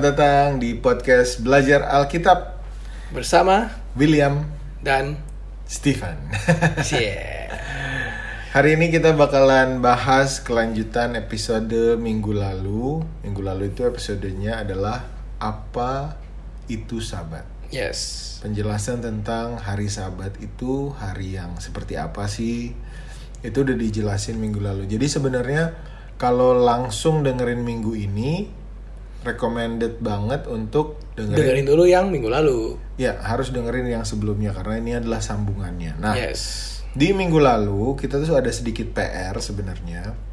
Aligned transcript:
Selamat 0.00 0.16
datang 0.16 0.64
di 0.64 0.72
podcast 0.80 1.44
Belajar 1.44 1.84
Alkitab 1.84 2.56
bersama 3.12 3.68
William 3.92 4.48
dan 4.80 5.20
Stephen. 5.68 6.16
Cie. 6.88 7.20
Hari 8.48 8.80
ini 8.80 8.88
kita 8.88 9.12
bakalan 9.12 9.84
bahas 9.84 10.40
kelanjutan 10.40 11.20
episode 11.20 12.00
minggu 12.00 12.32
lalu. 12.32 13.04
Minggu 13.20 13.44
lalu 13.44 13.76
itu 13.76 13.84
episodenya 13.84 14.64
adalah 14.64 15.04
apa 15.36 16.16
itu 16.72 17.04
sabat. 17.04 17.44
Yes. 17.68 18.40
Penjelasan 18.40 19.04
tentang 19.04 19.60
hari 19.60 19.92
sabat 19.92 20.32
itu 20.40 20.96
hari 20.96 21.36
yang 21.36 21.60
seperti 21.60 22.00
apa 22.00 22.24
sih? 22.24 22.72
Itu 23.44 23.68
udah 23.68 23.76
dijelasin 23.76 24.40
minggu 24.40 24.64
lalu. 24.64 24.88
Jadi 24.88 25.04
sebenarnya 25.12 25.76
kalau 26.16 26.56
langsung 26.56 27.20
dengerin 27.20 27.60
minggu 27.60 27.92
ini 28.00 28.59
recommended 29.20 30.00
banget 30.00 30.48
untuk 30.48 31.00
dengerin, 31.12 31.36
Dengerin 31.36 31.66
dulu 31.68 31.84
yang 31.84 32.08
minggu 32.08 32.28
lalu. 32.32 32.80
ya 32.96 33.20
harus 33.20 33.52
dengerin 33.52 33.88
yang 33.88 34.04
sebelumnya 34.04 34.56
karena 34.56 34.74
ini 34.80 34.92
adalah 34.96 35.20
sambungannya. 35.20 36.00
Nah, 36.00 36.16
yes. 36.16 36.80
di 36.96 37.12
minggu 37.12 37.36
lalu 37.36 37.96
kita 38.00 38.20
tuh 38.20 38.36
ada 38.36 38.48
sedikit 38.48 38.90
PR 38.96 39.36
sebenarnya 39.36 40.30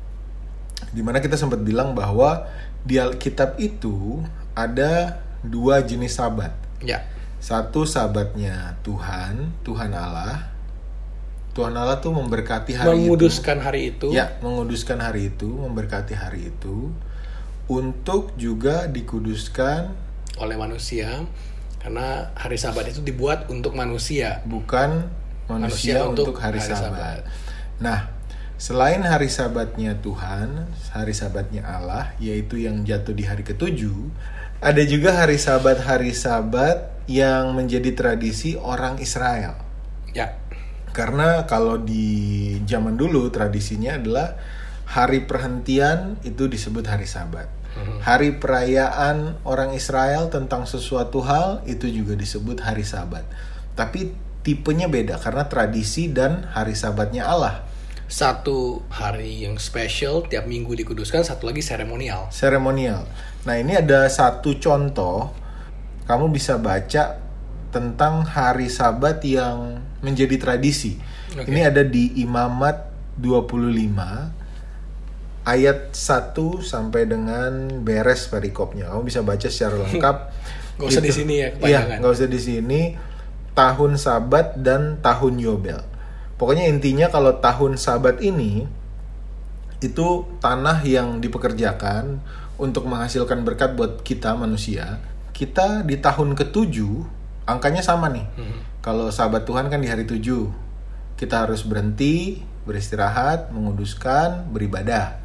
di 0.92 1.02
mana 1.04 1.20
kita 1.20 1.36
sempat 1.36 1.60
bilang 1.62 1.92
bahwa 1.92 2.48
di 2.88 2.96
Alkitab 2.96 3.60
itu 3.60 4.24
ada 4.56 5.20
dua 5.44 5.84
jenis 5.84 6.16
sabat. 6.16 6.56
Ya. 6.80 7.04
Satu 7.38 7.84
sabatnya 7.86 8.80
Tuhan, 8.82 9.52
Tuhan 9.62 9.92
Allah. 9.94 10.56
Tuhan 11.54 11.74
Allah 11.74 11.98
tuh 11.98 12.14
memberkati 12.14 12.78
hari 12.78 12.86
itu. 12.86 12.94
Menguduskan 12.94 13.58
hari 13.58 13.82
itu. 13.94 14.08
Ya, 14.14 14.38
menguduskan 14.46 15.02
hari 15.02 15.34
itu, 15.34 15.50
memberkati 15.50 16.14
hari 16.14 16.54
itu 16.54 16.94
untuk 17.68 18.36
juga 18.40 18.88
dikuduskan 18.88 19.92
oleh 20.40 20.56
manusia 20.56 21.28
karena 21.84 22.32
hari 22.36 22.60
Sabat 22.60 22.90
itu 22.92 23.00
dibuat 23.04 23.48
untuk 23.48 23.76
manusia. 23.76 24.44
bukan 24.44 25.08
manusia, 25.48 26.04
Manusia 26.04 26.12
untuk, 26.12 26.36
untuk 26.36 26.38
hari, 26.44 26.60
hari 26.60 26.76
sabat. 26.76 26.92
Sabat. 26.92 27.20
Nah, 27.80 28.00
selain 28.60 29.02
hari 29.04 29.32
sabatnya 29.32 29.96
Tuhan, 30.04 30.68
hari 30.92 31.16
sabatnya 31.16 31.64
Allah, 31.64 32.12
yaitu 32.20 32.60
yang 32.60 32.84
jatuh 32.84 33.16
di 33.16 33.24
hari 33.24 33.48
ketujuh, 33.48 34.12
ada 34.60 34.84
juga 34.84 35.16
hari 35.16 35.40
sabat 35.40 35.80
hari 35.88 36.12
sabat 36.12 36.92
yang 37.08 37.56
menjadi 37.56 37.96
tradisi 37.96 38.60
orang 38.60 39.00
Israel. 39.00 39.56
Ya. 40.12 40.36
Karena 40.92 41.48
kalau 41.48 41.80
di 41.80 42.58
zaman 42.68 43.00
dulu 43.00 43.30
tradisinya 43.32 43.96
adalah 43.96 44.36
hari 44.88 45.24
perhentian 45.24 46.20
itu 46.26 46.50
disebut 46.50 46.84
hari 46.90 47.08
sabat. 47.08 47.48
Hari 48.02 48.40
perayaan 48.40 49.42
orang 49.44 49.76
Israel 49.76 50.32
tentang 50.32 50.66
sesuatu 50.66 51.22
hal 51.22 51.62
itu 51.70 51.86
juga 51.92 52.16
disebut 52.18 52.64
hari 52.64 52.82
sabat. 52.82 53.28
Tapi 53.78 54.16
tipenya 54.42 54.88
beda 54.88 55.20
karena 55.20 55.46
tradisi 55.46 56.08
dan 56.08 56.48
hari 56.56 56.74
sabatnya 56.74 57.28
Allah. 57.28 57.68
Satu 58.08 58.88
hari 58.88 59.44
yang 59.44 59.60
spesial 59.60 60.24
tiap 60.24 60.48
minggu 60.48 60.72
dikuduskan, 60.72 61.28
satu 61.28 61.52
lagi 61.52 61.60
seremonial. 61.60 62.32
Seremonial. 62.32 63.04
Nah, 63.44 63.56
ini 63.60 63.76
ada 63.76 64.08
satu 64.08 64.56
contoh 64.56 65.36
kamu 66.08 66.32
bisa 66.32 66.56
baca 66.56 67.20
tentang 67.76 68.24
hari 68.24 68.72
sabat 68.72 69.20
yang 69.28 69.84
menjadi 70.00 70.40
tradisi. 70.40 70.96
Oke. 71.36 71.52
Ini 71.52 71.68
ada 71.68 71.84
di 71.84 72.24
Imamat 72.24 72.88
25 73.20 74.37
ayat 75.48 75.96
1 75.96 76.36
sampai 76.60 77.08
dengan 77.08 77.72
beres 77.82 78.28
perikopnya. 78.28 78.92
Kamu 78.92 79.08
bisa 79.08 79.24
baca 79.24 79.48
secara 79.48 79.80
lengkap. 79.88 80.18
Gak 80.78 80.88
usah 80.92 81.02
di 81.02 81.10
Itu- 81.10 81.18
sini 81.24 81.36
ya, 81.42 81.50
Iya, 81.58 81.80
nggak 81.98 82.12
usah 82.14 82.30
di 82.30 82.38
sini. 82.38 82.82
Tahun 83.58 83.98
Sabat 83.98 84.62
dan 84.62 85.02
tahun 85.02 85.42
Yobel. 85.42 85.82
Pokoknya 86.38 86.70
intinya 86.70 87.10
kalau 87.10 87.42
tahun 87.42 87.82
Sabat 87.82 88.22
ini 88.22 88.70
itu 89.82 90.08
tanah 90.38 90.86
yang 90.86 91.18
dipekerjakan 91.18 92.22
untuk 92.62 92.86
menghasilkan 92.86 93.42
berkat 93.42 93.74
buat 93.74 94.06
kita 94.06 94.38
manusia. 94.38 95.02
Kita 95.34 95.82
di 95.82 95.98
tahun 95.98 96.38
ketujuh 96.38 96.94
angkanya 97.50 97.82
sama 97.82 98.14
nih. 98.14 98.26
Kalau 98.86 99.10
Sabat 99.10 99.50
Tuhan 99.50 99.74
kan 99.74 99.82
di 99.82 99.90
hari 99.90 100.06
tujuh, 100.06 100.54
kita 101.18 101.50
harus 101.50 101.66
berhenti, 101.66 102.46
beristirahat, 102.68 103.56
menguduskan, 103.56 104.52
beribadah. 104.52 105.24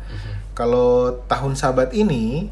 Kalau 0.55 1.25
tahun 1.27 1.59
Sabat 1.59 1.91
ini 1.97 2.47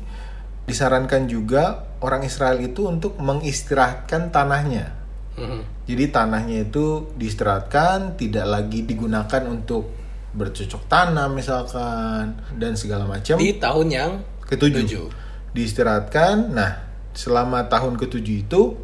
disarankan 0.67 1.29
juga 1.31 1.87
orang 2.01 2.25
Israel 2.25 2.59
itu 2.59 2.89
untuk 2.89 3.15
mengistirahatkan 3.21 4.33
tanahnya. 4.35 4.97
Mhm. 5.37 5.87
Jadi 5.87 6.05
tanahnya 6.11 6.67
itu 6.67 7.11
diistirahatkan, 7.15 8.19
tidak 8.19 8.47
lagi 8.49 8.83
digunakan 8.87 9.43
untuk 9.47 9.91
bercocok 10.31 10.87
tanam 10.87 11.35
misalkan 11.35 12.39
dan 12.55 12.79
segala 12.79 13.05
macam. 13.05 13.37
Di 13.37 13.59
tahun 13.59 13.87
yang 13.91 14.11
Ketujuh. 14.47 14.87
tujuh. 14.87 15.07
Diistirahatkan. 15.55 16.55
Nah, 16.55 16.71
selama 17.15 17.67
tahun 17.67 17.99
ketujuh 17.99 18.37
itu 18.47 18.79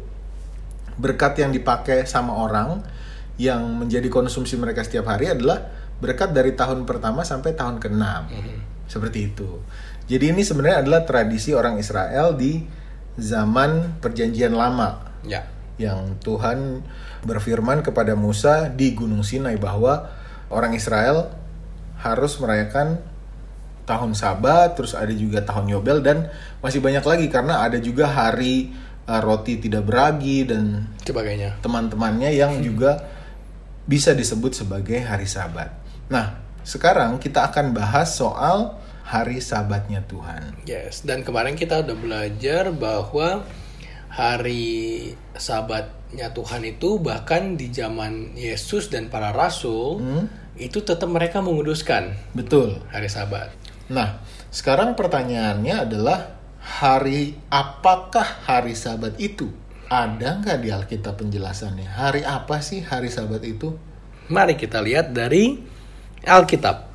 berkat 0.99 1.39
yang 1.39 1.55
dipakai 1.55 2.03
sama 2.03 2.35
orang 2.35 2.83
yang 3.37 3.63
menjadi 3.77 4.09
konsumsi 4.09 4.57
mereka 4.57 4.83
setiap 4.83 5.07
hari 5.07 5.31
adalah 5.31 5.76
berkat 5.97 6.31
dari 6.31 6.53
tahun 6.53 6.85
pertama 6.85 7.25
sampai 7.25 7.53
tahun 7.53 7.81
ke-6. 7.81 8.05
Seperti 8.87 9.33
itu. 9.33 9.59
Jadi 10.07 10.31
ini 10.31 10.41
sebenarnya 10.45 10.87
adalah 10.87 11.01
tradisi 11.03 11.51
orang 11.51 11.75
Israel 11.75 12.31
di 12.37 12.63
zaman 13.17 13.99
perjanjian 13.99 14.53
lama 14.53 15.03
Ya. 15.25 15.43
yang 15.75 16.15
Tuhan 16.23 16.85
berfirman 17.25 17.83
kepada 17.83 18.15
Musa 18.15 18.71
di 18.71 18.93
Gunung 18.95 19.25
Sinai 19.25 19.59
bahwa 19.59 20.07
orang 20.47 20.71
Israel 20.77 21.33
harus 21.99 22.37
merayakan 22.39 23.01
tahun 23.83 24.13
Sabat, 24.15 24.77
terus 24.79 24.93
ada 24.95 25.11
juga 25.11 25.43
tahun 25.43 25.67
Yobel 25.73 25.99
dan 26.05 26.29
masih 26.63 26.79
banyak 26.79 27.03
lagi 27.03 27.27
karena 27.27 27.65
ada 27.65 27.81
juga 27.81 28.07
hari 28.07 28.71
uh, 29.09 29.19
roti 29.19 29.57
tidak 29.59 29.87
beragi 29.87 30.47
dan 30.47 30.87
Sebagainya. 31.03 31.59
teman-temannya 31.59 32.31
yang 32.31 32.59
juga 32.67 33.03
bisa 33.87 34.11
disebut 34.11 34.53
sebagai 34.55 34.99
hari 35.03 35.25
Sabat. 35.25 35.71
Nah, 36.07 36.39
sekarang 36.63 37.19
kita 37.19 37.51
akan 37.51 37.75
bahas 37.75 38.15
soal 38.15 38.79
hari 39.07 39.39
Sabatnya 39.39 40.03
Tuhan. 40.03 40.67
Yes, 40.67 41.03
dan 41.07 41.23
kemarin 41.23 41.55
kita 41.55 41.83
udah 41.83 41.95
belajar 41.95 42.75
bahwa 42.75 43.47
hari 44.11 45.13
sabatnya 45.35 46.33
Tuhan 46.33 46.63
itu 46.67 46.97
bahkan 46.99 47.55
di 47.55 47.71
zaman 47.71 48.35
Yesus 48.35 48.89
dan 48.91 49.11
para 49.11 49.31
rasul 49.31 50.01
itu 50.57 50.81
tetap 50.81 51.07
mereka 51.07 51.39
menguduskan 51.39 52.17
Betul. 52.33 52.81
hari 52.89 53.07
sabat. 53.07 53.53
Nah, 53.87 54.19
sekarang 54.51 54.97
pertanyaannya 54.99 55.75
adalah 55.87 56.35
hari 56.59 57.39
apakah 57.47 58.43
hari 58.43 58.75
Sabat 58.75 59.15
itu? 59.15 59.47
Ada 59.87 60.43
nggak 60.43 60.59
di 60.59 60.69
Alkitab 60.75 61.15
penjelasannya? 61.15 61.87
Hari 61.87 62.27
apa 62.27 62.59
sih 62.59 62.83
hari 62.83 63.07
Sabat 63.07 63.47
itu? 63.47 63.79
Mari 64.27 64.59
kita 64.59 64.83
lihat 64.83 65.15
dari 65.15 65.63
Alkitab. 66.27 66.91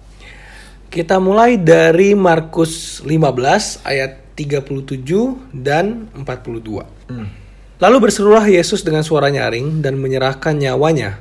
Kita 0.93 1.17
mulai 1.17 1.57
dari 1.57 2.13
Markus 2.13 3.01
15 3.01 3.81
ayat 3.89 4.37
37 4.37 5.57
dan 5.57 6.13
42. 6.13 7.81
Lalu 7.81 7.97
berserulah 7.99 8.45
Yesus 8.45 8.85
dengan 8.85 9.01
suara 9.03 9.33
nyaring 9.33 9.81
dan 9.81 9.97
menyerahkan 9.97 10.55
nyawanya. 10.55 11.19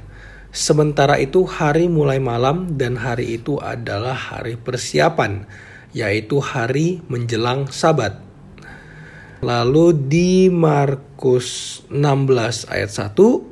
Sementara 0.51 1.15
itu 1.18 1.47
hari 1.47 1.88
mulai 1.88 2.19
malam 2.19 2.75
dan 2.75 3.00
hari 3.00 3.39
itu 3.39 3.56
adalah 3.63 4.13
hari 4.13 4.59
persiapan, 4.59 5.47
yaitu 5.95 6.44
hari 6.44 7.00
menjelang 7.07 7.71
sabat. 7.71 8.19
Lalu 9.41 9.95
di 10.06 10.31
Markus 10.51 11.81
16 11.89 12.68
ayat 12.69 12.91
1 12.91 13.51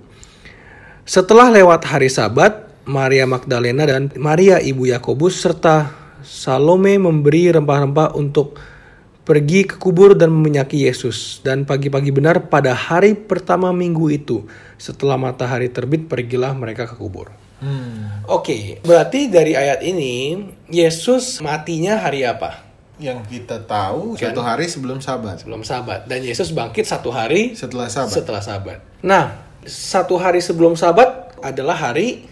setelah 1.10 1.50
lewat 1.50 1.90
hari 1.90 2.06
Sabat, 2.06 2.69
Maria 2.90 3.30
Magdalena 3.30 3.86
dan 3.86 4.10
Maria 4.18 4.58
ibu 4.58 4.90
Yakobus 4.90 5.38
serta 5.46 5.94
Salome 6.26 6.98
memberi 6.98 7.54
rempah-rempah 7.54 8.18
untuk 8.18 8.58
pergi 9.24 9.64
ke 9.70 9.78
kubur 9.78 10.18
dan 10.18 10.34
meminyaki 10.34 10.90
Yesus. 10.90 11.40
Dan 11.46 11.64
pagi-pagi 11.70 12.10
benar 12.10 12.50
pada 12.50 12.74
hari 12.74 13.14
pertama 13.14 13.70
minggu 13.70 14.10
itu, 14.10 14.44
setelah 14.76 15.16
matahari 15.16 15.70
terbit, 15.70 16.10
pergilah 16.10 16.52
mereka 16.58 16.90
ke 16.90 16.98
kubur. 16.98 17.32
Hmm, 17.62 18.26
Oke, 18.28 18.82
berarti 18.84 19.30
dari 19.32 19.54
ayat 19.54 19.86
ini 19.86 20.44
Yesus 20.68 21.40
matinya 21.46 22.02
hari 22.02 22.26
apa? 22.26 22.68
yang 23.00 23.24
kita 23.24 23.64
tahu 23.64 24.20
satu 24.20 24.44
hari 24.44 24.68
sebelum 24.68 25.00
Sabat, 25.00 25.40
Sebelum 25.40 25.64
Sabat. 25.64 26.04
Dan 26.04 26.20
Yesus 26.20 26.52
bangkit 26.52 26.84
satu 26.84 27.16
hari 27.16 27.56
setelah 27.56 27.88
Sabat, 27.88 28.12
setelah 28.12 28.44
Sabat. 28.44 28.84
Nah, 29.00 29.40
satu 29.64 30.20
hari 30.20 30.44
sebelum 30.44 30.76
Sabat 30.76 31.32
adalah 31.40 31.80
hari 31.80 32.28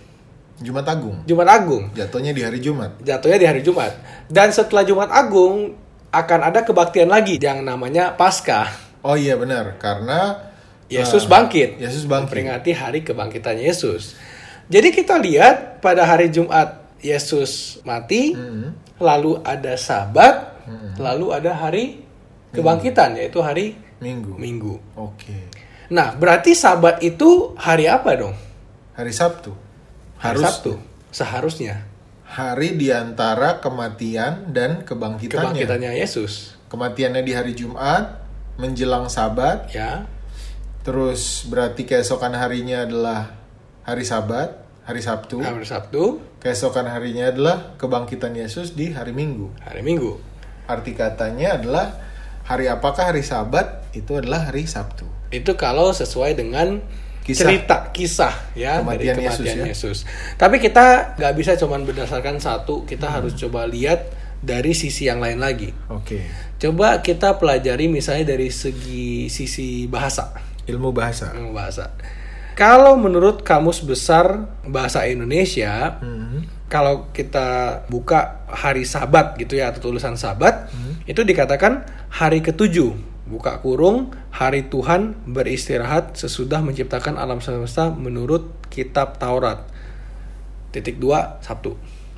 Jumat 0.57 0.86
Agung. 0.89 1.21
Jumat 1.30 1.48
Agung. 1.50 1.83
Jatuhnya 1.94 2.33
di 2.33 2.42
hari 2.42 2.57
Jumat. 2.57 2.98
Jatuhnya 3.01 3.38
di 3.38 3.48
hari 3.48 3.62
Jumat. 3.62 3.94
Dan 4.25 4.50
setelah 4.50 4.81
Jumat 4.81 5.09
Agung 5.13 5.77
akan 6.09 6.39
ada 6.42 6.65
kebaktian 6.65 7.12
lagi 7.12 7.38
yang 7.38 7.62
namanya 7.62 8.15
Paskah. 8.18 8.69
Oh 9.06 9.13
iya 9.13 9.38
benar, 9.38 9.77
karena 9.77 10.50
Yesus 10.89 11.27
ah, 11.27 11.38
bangkit. 11.38 11.77
Yesus 11.77 12.09
bangkit. 12.09 12.33
Memperingati 12.33 12.71
hari 12.74 13.00
kebangkitannya 13.06 13.63
Yesus. 13.69 14.18
Jadi 14.68 14.89
kita 14.92 15.19
lihat 15.21 15.80
pada 15.80 16.04
hari 16.04 16.33
Jumat 16.33 16.89
Yesus 17.00 17.80
mati, 17.86 18.33
Hmm. 18.33 18.74
lalu 18.98 19.38
ada 19.45 19.77
Sabat, 19.77 20.57
lalu 20.98 21.31
ada 21.31 21.54
hari 21.54 22.01
kebangkitan 22.51 23.13
yaitu 23.15 23.39
hari 23.39 23.77
Minggu. 23.98 24.38
Minggu. 24.38 24.74
Oke. 24.94 25.50
Nah, 25.89 26.13
berarti 26.13 26.54
Sabat 26.54 27.01
itu 27.01 27.54
hari 27.57 27.89
apa 27.89 28.13
dong? 28.13 28.36
Hari 28.94 29.13
Sabtu. 29.13 29.67
Harus 30.18 30.44
Sabtu. 30.44 30.74
Seharusnya 31.10 31.86
hari 32.28 32.75
di 32.75 32.92
antara 32.92 33.64
kematian 33.64 34.52
dan 34.52 34.84
kebangkitannya. 34.84 35.56
kebangkitannya 35.56 35.92
Yesus. 35.96 36.60
Kematiannya 36.68 37.24
di 37.24 37.31
hari 37.31 37.56
Jumat 37.56 38.19
menjelang 38.60 39.08
Sabat, 39.08 39.72
Ya. 39.72 40.04
terus 40.84 41.48
berarti 41.48 41.88
keesokan 41.88 42.36
harinya 42.36 42.84
adalah 42.84 43.31
hari 43.88 44.04
Sabat, 44.04 44.58
hari 44.84 45.00
Sabtu. 45.00 45.40
Hari 45.40 45.64
Sabtu, 45.64 46.19
Keesokan 46.38 46.86
harinya 46.88 47.34
adalah 47.34 47.75
kebangkitan 47.81 48.31
Yesus 48.31 48.78
di 48.78 48.94
hari 48.94 49.10
Minggu. 49.12 49.50
hari 49.66 49.81
Minggu. 49.81 50.22
Arti 50.69 50.94
katanya 50.94 51.58
adalah 51.58 51.98
hari 52.46 52.69
apakah 52.69 53.10
hari 53.12 53.25
Sabat 53.25 53.84
itu 53.98 54.16
adalah 54.16 54.48
hari 54.48 54.64
Sabtu. 54.69 55.08
Itu 55.34 55.58
kalau 55.58 55.92
sesuai 55.92 56.38
dengan 56.40 56.80
Kisah. 57.28 57.40
cerita 57.44 57.78
kisah 57.92 58.34
ya 58.56 58.80
Kematian 58.80 59.04
dari 59.12 59.22
Yesus, 59.22 59.36
kematian 59.44 59.60
ya. 59.60 59.66
Yesus. 59.68 59.98
Tapi 60.34 60.56
kita 60.58 60.86
nggak 61.14 61.34
bisa 61.36 61.52
cuman 61.54 61.84
berdasarkan 61.84 62.40
satu, 62.40 62.82
kita 62.84 63.06
Hmm. 63.06 63.16
harus 63.20 63.36
coba 63.36 63.68
lihat 63.68 64.08
dari 64.40 64.72
sisi 64.72 65.06
yang 65.06 65.20
lain 65.20 65.38
lagi. 65.38 65.76
Oke. 65.88 66.24
Coba 66.56 67.02
kita 67.02 67.36
pelajari 67.36 67.86
misalnya 67.86 68.32
dari 68.32 68.48
segi 68.48 69.28
sisi 69.28 69.86
bahasa, 69.86 70.32
Ilmu 70.64 70.90
bahasa. 70.90 71.34
ilmu 71.34 71.52
bahasa. 71.52 71.92
Kalau 72.54 72.96
menurut 72.96 73.42
Kamus 73.42 73.82
Besar 73.82 74.50
Bahasa 74.64 75.06
Indonesia, 75.06 76.02
Hmm. 76.02 76.42
kalau 76.66 77.12
kita 77.12 77.82
buka 77.86 78.42
hari 78.48 78.82
Sabat 78.82 79.36
gitu 79.36 79.56
ya 79.56 79.70
atau 79.70 79.84
tulisan 79.84 80.16
Sabat, 80.16 80.70
Hmm. 80.70 80.98
itu 81.04 81.22
dikatakan 81.22 81.86
hari 82.10 82.42
ketujuh 82.42 83.17
buka 83.28 83.60
kurung 83.60 84.16
hari 84.32 84.72
Tuhan 84.72 85.28
beristirahat 85.28 86.16
sesudah 86.16 86.64
menciptakan 86.64 87.20
alam 87.20 87.44
semesta 87.44 87.92
menurut 87.92 88.48
kitab 88.72 89.20
Taurat. 89.20 89.68
Titik 90.72 90.96
dua 90.98 91.44
Sabtu. 91.44 91.76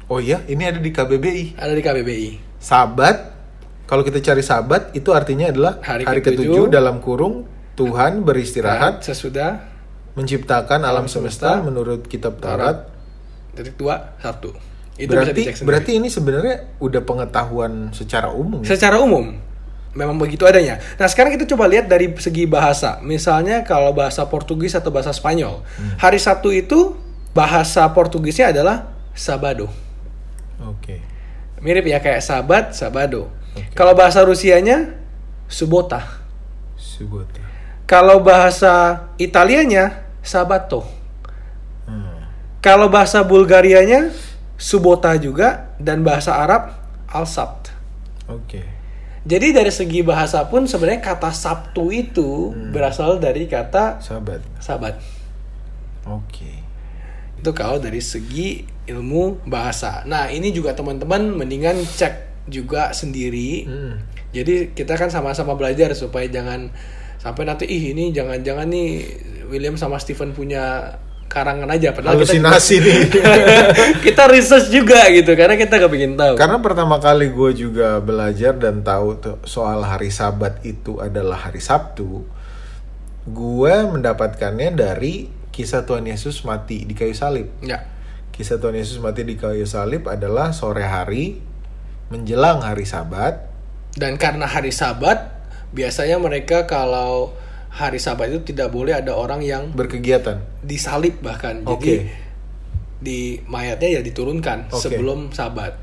Oh 0.10 0.22
iya, 0.22 0.46
ini 0.46 0.66
ada 0.66 0.78
di 0.78 0.90
KBBI. 0.94 1.58
Ada 1.58 1.74
di 1.74 1.82
KBBI. 1.82 2.30
Sabat, 2.62 3.34
kalau 3.90 4.06
kita 4.06 4.22
cari 4.22 4.46
sabat 4.46 4.94
itu 4.94 5.10
artinya 5.14 5.50
adalah 5.50 5.82
Hari 5.82 6.06
hari, 6.06 6.22
ketujuh. 6.22 6.46
ketujuh 6.46 6.66
dalam 6.70 7.02
kurung 7.02 7.46
Tuhan 7.74 8.22
beristirahat 8.22 9.02
sesudah 9.02 9.66
menciptakan 10.14 10.86
alam 10.86 11.10
semesta 11.10 11.58
semesta 11.58 11.66
menurut 11.66 12.06
kitab 12.06 12.38
Taurat. 12.38 12.86
titik 13.58 13.76
dua 13.82 14.14
Sabtu. 14.22 14.54
Itu 15.00 15.10
berarti 15.10 15.42
berarti 15.66 15.92
ini 15.98 16.12
sebenarnya 16.12 16.78
udah 16.84 17.02
pengetahuan 17.02 17.90
secara 17.96 18.30
umum. 18.30 18.62
ya? 18.62 18.76
Secara 18.76 19.00
umum 19.02 19.49
memang 20.00 20.16
begitu 20.16 20.48
adanya. 20.48 20.80
Nah, 20.96 21.12
sekarang 21.12 21.36
kita 21.36 21.44
coba 21.44 21.68
lihat 21.68 21.92
dari 21.92 22.16
segi 22.16 22.48
bahasa. 22.48 23.04
Misalnya 23.04 23.68
kalau 23.68 23.92
bahasa 23.92 24.24
Portugis 24.24 24.72
atau 24.72 24.88
bahasa 24.96 25.12
Spanyol. 25.12 25.60
Hari 26.00 26.16
Sabtu 26.16 26.56
itu 26.56 26.96
bahasa 27.36 27.84
Portugisnya 27.92 28.56
adalah 28.56 28.96
Sabado. 29.12 29.68
Oke. 30.64 31.04
Mirip 31.60 31.84
ya 31.92 32.00
kayak 32.00 32.24
Sabat, 32.24 32.72
Sabado. 32.72 33.28
Oke. 33.52 33.76
Kalau 33.76 33.92
bahasa 33.92 34.24
Rusianya 34.24 34.96
Subota. 35.52 36.00
Subota. 36.80 37.44
Kalau 37.84 38.24
bahasa 38.24 39.08
Italianya 39.20 40.08
Sabato. 40.24 40.88
Hmm. 41.84 42.24
Kalau 42.64 42.88
bahasa 42.88 43.20
Bulgarianya 43.28 44.16
Subota 44.56 45.12
juga 45.20 45.76
dan 45.82 46.06
bahasa 46.08 46.40
Arab 46.40 46.72
Al-Sabt. 47.12 47.76
Oke. 48.30 48.79
Jadi 49.28 49.52
dari 49.52 49.72
segi 49.72 50.00
bahasa 50.00 50.48
pun 50.48 50.64
sebenarnya 50.64 51.04
kata 51.04 51.36
Sabtu 51.36 51.92
itu 51.92 52.56
berasal 52.72 53.20
dari 53.20 53.46
kata 53.52 54.00
Sabat. 54.00 54.40
Sabat. 54.64 54.96
Oke. 56.08 56.64
Itu 57.36 57.52
kalau 57.52 57.84
dari 57.84 58.00
segi 58.00 58.64
ilmu 58.88 59.44
bahasa. 59.48 60.08
Nah 60.08 60.32
ini 60.32 60.56
juga 60.56 60.72
teman-teman 60.72 61.36
mendingan 61.36 61.78
cek 61.84 62.48
juga 62.48 62.96
sendiri. 62.96 63.68
Hmm. 63.68 63.96
Jadi 64.32 64.72
kita 64.72 64.96
kan 64.96 65.12
sama-sama 65.12 65.54
belajar 65.60 65.92
supaya 65.94 66.26
jangan 66.32 66.72
sampai 67.20 67.44
nanti 67.44 67.68
ih 67.68 67.92
ini 67.92 68.16
jangan-jangan 68.16 68.72
nih 68.72 68.90
William 69.52 69.76
sama 69.76 70.00
Stephen 70.00 70.32
punya 70.32 70.96
karangan 71.30 71.70
aja 71.70 71.94
padahal 71.94 72.18
Halusinasi 72.18 72.76
kita, 72.82 72.90
nih. 72.90 73.02
kita 74.10 74.24
research 74.28 74.74
juga 74.74 75.06
gitu 75.14 75.38
karena 75.38 75.56
kita 75.56 75.78
gak 75.78 75.92
pengen 75.94 76.18
tahu. 76.18 76.34
Karena 76.36 76.58
pertama 76.58 76.98
kali 76.98 77.30
gue 77.30 77.52
juga 77.54 78.02
belajar 78.02 78.58
dan 78.58 78.82
tahu 78.82 79.22
tuh 79.22 79.38
soal 79.46 79.86
hari 79.86 80.10
Sabat 80.10 80.66
itu 80.66 80.98
adalah 80.98 81.48
hari 81.48 81.62
Sabtu, 81.62 82.26
gue 83.30 83.76
mendapatkannya 83.94 84.74
dari 84.74 85.30
kisah 85.54 85.86
Tuhan 85.86 86.10
Yesus 86.10 86.42
mati 86.44 86.84
di 86.84 86.98
kayu 86.98 87.14
salib. 87.14 87.54
Ya. 87.62 87.86
Kisah 88.34 88.58
Tuhan 88.58 88.74
Yesus 88.74 88.98
mati 88.98 89.22
di 89.22 89.38
kayu 89.38 89.70
salib 89.70 90.10
adalah 90.10 90.50
sore 90.50 90.82
hari 90.82 91.38
menjelang 92.10 92.66
hari 92.66 92.90
Sabat. 92.90 93.46
Dan 93.94 94.18
karena 94.18 94.50
hari 94.50 94.74
Sabat, 94.74 95.30
biasanya 95.76 96.18
mereka 96.18 96.66
kalau 96.66 97.38
hari 97.70 97.98
Sabat 97.98 98.30
itu 98.30 98.42
tidak 98.46 98.70
boleh 98.70 98.94
ada 98.94 99.14
orang 99.14 99.40
yang 99.40 99.70
berkegiatan. 99.72 100.42
disalib 100.60 101.22
bahkan. 101.22 101.62
Jadi 101.62 101.70
Oke. 101.70 101.96
di 103.00 103.20
mayatnya 103.46 104.00
ya 104.00 104.02
diturunkan 104.02 104.70
Oke. 104.70 104.82
sebelum 104.82 105.32
Sabat. 105.32 105.78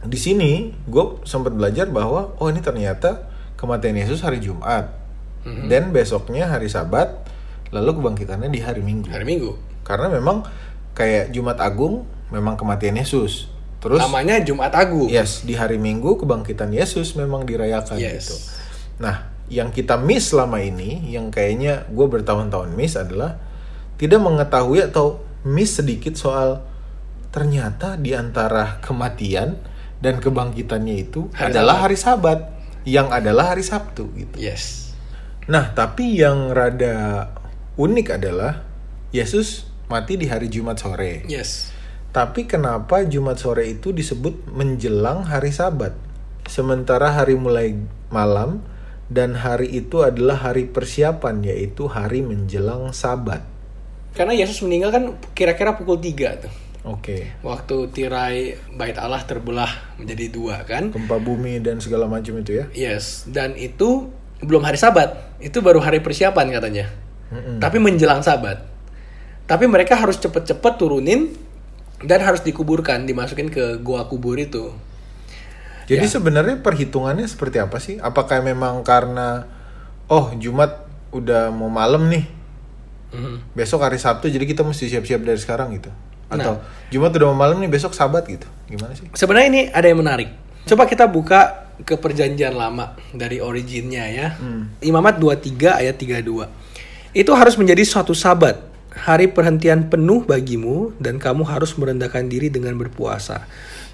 Di 0.00 0.16
sini 0.16 0.72
gue 0.84 1.22
sempat 1.22 1.52
belajar 1.52 1.86
bahwa 1.86 2.34
oh 2.34 2.48
ini 2.48 2.58
ternyata 2.58 3.28
kematian 3.54 3.94
Yesus 3.94 4.20
hari 4.20 4.38
Jumat 4.38 4.94
Mhm. 5.42 5.66
dan 5.66 5.82
besoknya 5.90 6.46
hari 6.46 6.66
Sabat, 6.66 7.24
lalu 7.70 7.96
kebangkitannya 7.96 8.48
di 8.48 8.58
hari 8.58 8.82
Minggu. 8.82 9.06
Hari 9.06 9.22
Minggu. 9.22 9.54
Karena 9.82 10.08
memang 10.08 10.42
kayak 10.92 11.30
Jumat 11.30 11.58
Agung 11.58 12.04
memang 12.28 12.54
kematian 12.54 12.94
Yesus. 12.94 13.48
Terus 13.78 14.02
Namanya 14.02 14.42
Jumat 14.42 14.74
Agung. 14.74 15.06
yes 15.06 15.42
di 15.42 15.54
hari 15.54 15.78
Minggu 15.78 16.18
kebangkitan 16.18 16.74
Yesus 16.74 17.14
memang 17.14 17.46
dirayakan 17.46 17.94
Yes. 17.96 18.10
gitu. 18.18 18.34
Nah 18.98 19.30
yang 19.48 19.72
kita 19.72 19.96
miss 19.96 20.32
selama 20.32 20.60
ini, 20.60 21.08
yang 21.08 21.32
kayaknya 21.32 21.88
gue 21.88 22.06
bertahun-tahun 22.06 22.72
miss 22.76 22.96
adalah 22.96 23.40
tidak 23.96 24.20
mengetahui 24.20 24.88
atau 24.88 25.24
miss 25.48 25.80
sedikit 25.80 26.14
soal 26.14 26.62
ternyata 27.28 28.00
di 28.00 28.16
antara 28.16 28.80
kematian 28.80 29.60
dan 29.98 30.22
kebangkitannya 30.22 30.96
itu 30.96 31.28
Hari 31.34 31.52
adalah 31.52 31.74
Sabat. 31.76 31.84
hari 31.84 31.96
Sabat 31.98 32.38
yang 32.88 33.08
adalah 33.12 33.52
hari 33.52 33.64
Sabtu 33.66 34.08
gitu. 34.14 34.36
Yes. 34.38 34.94
Nah, 35.48 35.72
tapi 35.72 36.20
yang 36.20 36.52
rada 36.52 37.28
unik 37.76 38.20
adalah 38.20 38.64
Yesus 39.10 39.68
mati 39.88 40.20
di 40.20 40.28
hari 40.28 40.52
Jumat 40.52 40.80
sore. 40.80 41.24
Yes. 41.26 41.72
Tapi 42.12 42.48
kenapa 42.48 43.04
Jumat 43.04 43.40
sore 43.40 43.68
itu 43.68 43.92
disebut 43.92 44.48
menjelang 44.48 45.24
hari 45.28 45.52
Sabat? 45.52 45.96
Sementara 46.48 47.12
hari 47.12 47.36
mulai 47.36 47.76
malam 48.08 48.64
dan 49.08 49.36
hari 49.40 49.72
itu 49.72 50.04
adalah 50.04 50.36
hari 50.52 50.68
persiapan 50.68 51.40
yaitu 51.44 51.88
hari 51.88 52.20
menjelang 52.20 52.92
Sabat. 52.92 53.40
Karena 54.12 54.36
Yesus 54.36 54.60
meninggal 54.60 54.92
kan 54.92 55.04
kira-kira 55.32 55.76
pukul 55.76 56.00
3 56.00 56.44
tuh. 56.44 56.52
Oke. 56.88 57.28
Waktu 57.44 57.76
tirai 57.92 58.56
bait 58.76 58.96
Allah 58.96 59.20
terbelah 59.24 59.68
menjadi 60.00 60.32
dua 60.32 60.64
kan. 60.64 60.88
Gempa 60.94 61.20
bumi 61.20 61.60
dan 61.60 61.82
segala 61.82 62.08
macam 62.08 62.38
itu 62.40 62.56
ya. 62.56 62.64
Yes. 62.72 63.28
Dan 63.28 63.58
itu 63.58 64.08
belum 64.40 64.64
hari 64.64 64.80
Sabat. 64.80 65.36
Itu 65.42 65.60
baru 65.60 65.82
hari 65.84 66.00
persiapan 66.00 66.48
katanya. 66.48 66.86
Mm-mm. 67.28 67.60
Tapi 67.60 67.76
menjelang 67.82 68.24
Sabat. 68.24 68.64
Tapi 69.48 69.64
mereka 69.68 69.96
harus 69.96 70.20
cepet-cepet 70.20 70.72
turunin 70.76 71.32
dan 72.04 72.20
harus 72.22 72.44
dikuburkan, 72.44 73.04
dimasukin 73.08 73.48
ke 73.48 73.80
goa 73.80 74.06
kubur 74.06 74.36
itu. 74.38 74.72
Jadi 75.88 76.04
Ya. 76.04 76.12
sebenarnya 76.12 76.60
perhitungannya 76.60 77.24
seperti 77.24 77.56
apa 77.58 77.80
sih? 77.80 77.96
Apakah 77.96 78.44
memang 78.44 78.84
karena 78.84 79.48
oh 80.06 80.36
Jumat 80.36 80.84
udah 81.10 81.48
mau 81.48 81.72
malam 81.72 82.12
nih, 82.12 82.28
Mhm. 83.08 83.56
besok 83.56 83.80
hari 83.80 83.96
Sabtu 83.96 84.28
jadi 84.28 84.44
kita 84.44 84.60
mesti 84.60 84.84
siap-siap 84.86 85.24
dari 85.24 85.40
sekarang 85.40 85.72
gitu? 85.72 85.88
Atau 86.28 86.60
Nah. 86.60 86.64
Jumat 86.92 87.16
udah 87.16 87.32
mau 87.32 87.40
malam 87.40 87.56
nih 87.56 87.72
besok 87.72 87.96
Sabat 87.96 88.28
gitu? 88.28 88.44
Gimana 88.68 88.92
sih? 88.92 89.08
Sebenarnya 89.16 89.48
ini 89.48 89.60
ada 89.72 89.86
yang 89.88 90.04
menarik. 90.04 90.28
Coba 90.68 90.84
kita 90.84 91.08
buka 91.08 91.64
ke 91.80 91.96
perjanjian 91.96 92.52
lama 92.52 92.92
dari 93.16 93.40
originnya 93.40 94.04
ya. 94.12 94.36
Hmm. 94.36 94.68
Imamat 94.84 95.16
23 95.16 95.72
ayat 95.72 95.96
32. 95.96 96.52
Itu 97.16 97.32
harus 97.32 97.56
menjadi 97.56 97.80
suatu 97.88 98.12
sabat 98.12 98.60
hari 99.04 99.30
perhentian 99.30 99.86
penuh 99.86 100.26
bagimu 100.26 100.94
dan 100.98 101.22
kamu 101.22 101.46
harus 101.46 101.74
merendahkan 101.78 102.26
diri 102.26 102.50
dengan 102.50 102.74
berpuasa. 102.74 103.46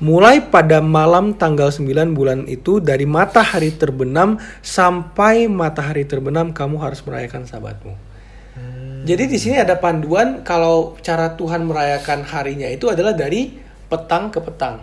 Mulai 0.03 0.51
pada 0.51 0.83
malam 0.83 1.37
tanggal 1.39 1.71
9 1.71 2.17
bulan 2.17 2.49
itu 2.51 2.83
dari 2.83 3.07
matahari 3.07 3.71
terbenam 3.71 4.41
sampai 4.65 5.47
matahari 5.47 6.03
terbenam 6.09 6.51
kamu 6.51 6.81
harus 6.83 7.05
merayakan 7.07 7.47
sabatmu. 7.47 7.95
Jadi 9.05 9.25
di 9.29 9.37
sini 9.37 9.61
ada 9.61 9.77
panduan 9.77 10.41
kalau 10.41 10.97
cara 11.05 11.37
Tuhan 11.37 11.69
merayakan 11.69 12.25
harinya 12.25 12.67
itu 12.73 12.89
adalah 12.89 13.13
dari 13.13 13.53
petang 13.87 14.33
ke 14.33 14.41
petang. 14.41 14.81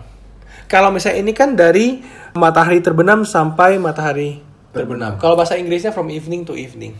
Kalau 0.70 0.94
misalnya 0.94 1.18
ini 1.20 1.32
kan 1.34 1.58
dari 1.58 2.00
matahari 2.38 2.78
terbenam 2.80 3.26
sampai 3.26 3.76
matahari 3.82 4.40
terbenam. 4.72 5.18
Kalau 5.18 5.36
bahasa 5.36 5.58
Inggrisnya 5.58 5.92
from 5.92 6.08
evening 6.08 6.46
to 6.46 6.56
evening. 6.56 6.96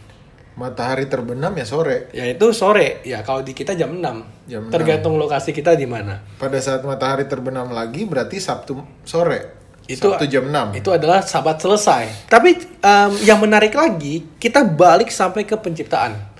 Matahari 0.53 1.09
terbenam 1.09 1.53
ya 1.57 1.65
sore. 1.65 2.13
Yaitu 2.13 2.53
sore. 2.53 3.01
Ya 3.09 3.25
kalau 3.25 3.41
di 3.41 3.57
kita 3.57 3.73
jam 3.73 3.97
6. 3.97 4.53
Jam 4.53 4.63
Tergantung 4.69 5.17
lokasi 5.17 5.57
kita 5.57 5.73
di 5.73 5.89
mana. 5.89 6.21
Pada 6.37 6.61
saat 6.61 6.85
matahari 6.85 7.25
terbenam 7.25 7.73
lagi 7.73 8.05
berarti 8.05 8.37
Sabtu 8.37 8.77
sore. 9.09 9.63
Itu 9.89 10.13
Sabtu 10.13 10.29
jam 10.29 10.53
6. 10.53 10.77
Itu 10.77 10.93
adalah 10.93 11.25
sabat 11.25 11.57
selesai. 11.57 12.29
Tapi 12.29 12.51
em, 12.85 13.13
yang 13.25 13.41
menarik 13.41 13.73
lagi, 13.73 14.37
kita 14.37 14.61
balik 14.63 15.09
sampai 15.09 15.49
ke 15.49 15.57
penciptaan. 15.57 16.33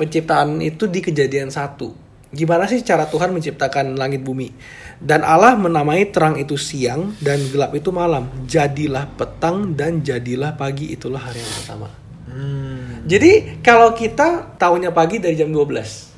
Penciptaan 0.00 0.64
itu 0.64 0.88
di 0.88 1.04
kejadian 1.04 1.52
satu. 1.52 1.92
Gimana 2.32 2.64
sih 2.64 2.80
cara 2.80 3.04
Tuhan 3.04 3.36
menciptakan 3.36 4.00
langit 4.00 4.24
bumi? 4.24 4.48
Dan 4.96 5.20
Allah 5.20 5.58
menamai 5.60 6.08
terang 6.08 6.40
itu 6.40 6.56
siang 6.56 7.12
dan 7.20 7.36
gelap 7.52 7.76
itu 7.76 7.92
malam. 7.92 8.32
Jadilah 8.48 9.04
petang 9.18 9.76
dan 9.76 10.00
jadilah 10.00 10.56
pagi 10.56 10.96
itulah 10.96 11.20
hari 11.20 11.44
yang 11.44 11.52
pertama. 11.60 11.99
Hmm, 12.30 13.02
Jadi 13.10 13.58
kalau 13.58 13.90
kita 13.90 14.54
tahunya 14.54 14.94
pagi 14.94 15.18
dari 15.18 15.34
jam 15.34 15.50
12. 15.50 16.10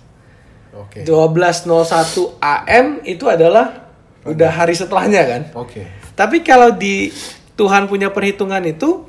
Oke. 0.72 1.04
12.01 1.04 2.36
AM 2.40 2.86
itu 3.04 3.24
adalah 3.28 3.88
udah 4.24 4.50
hari 4.52 4.76
setelahnya 4.76 5.22
kan? 5.24 5.42
Oke. 5.56 5.88
Tapi 6.12 6.44
kalau 6.44 6.72
di 6.72 7.08
Tuhan 7.56 7.88
punya 7.88 8.12
perhitungan 8.12 8.60
itu 8.64 9.08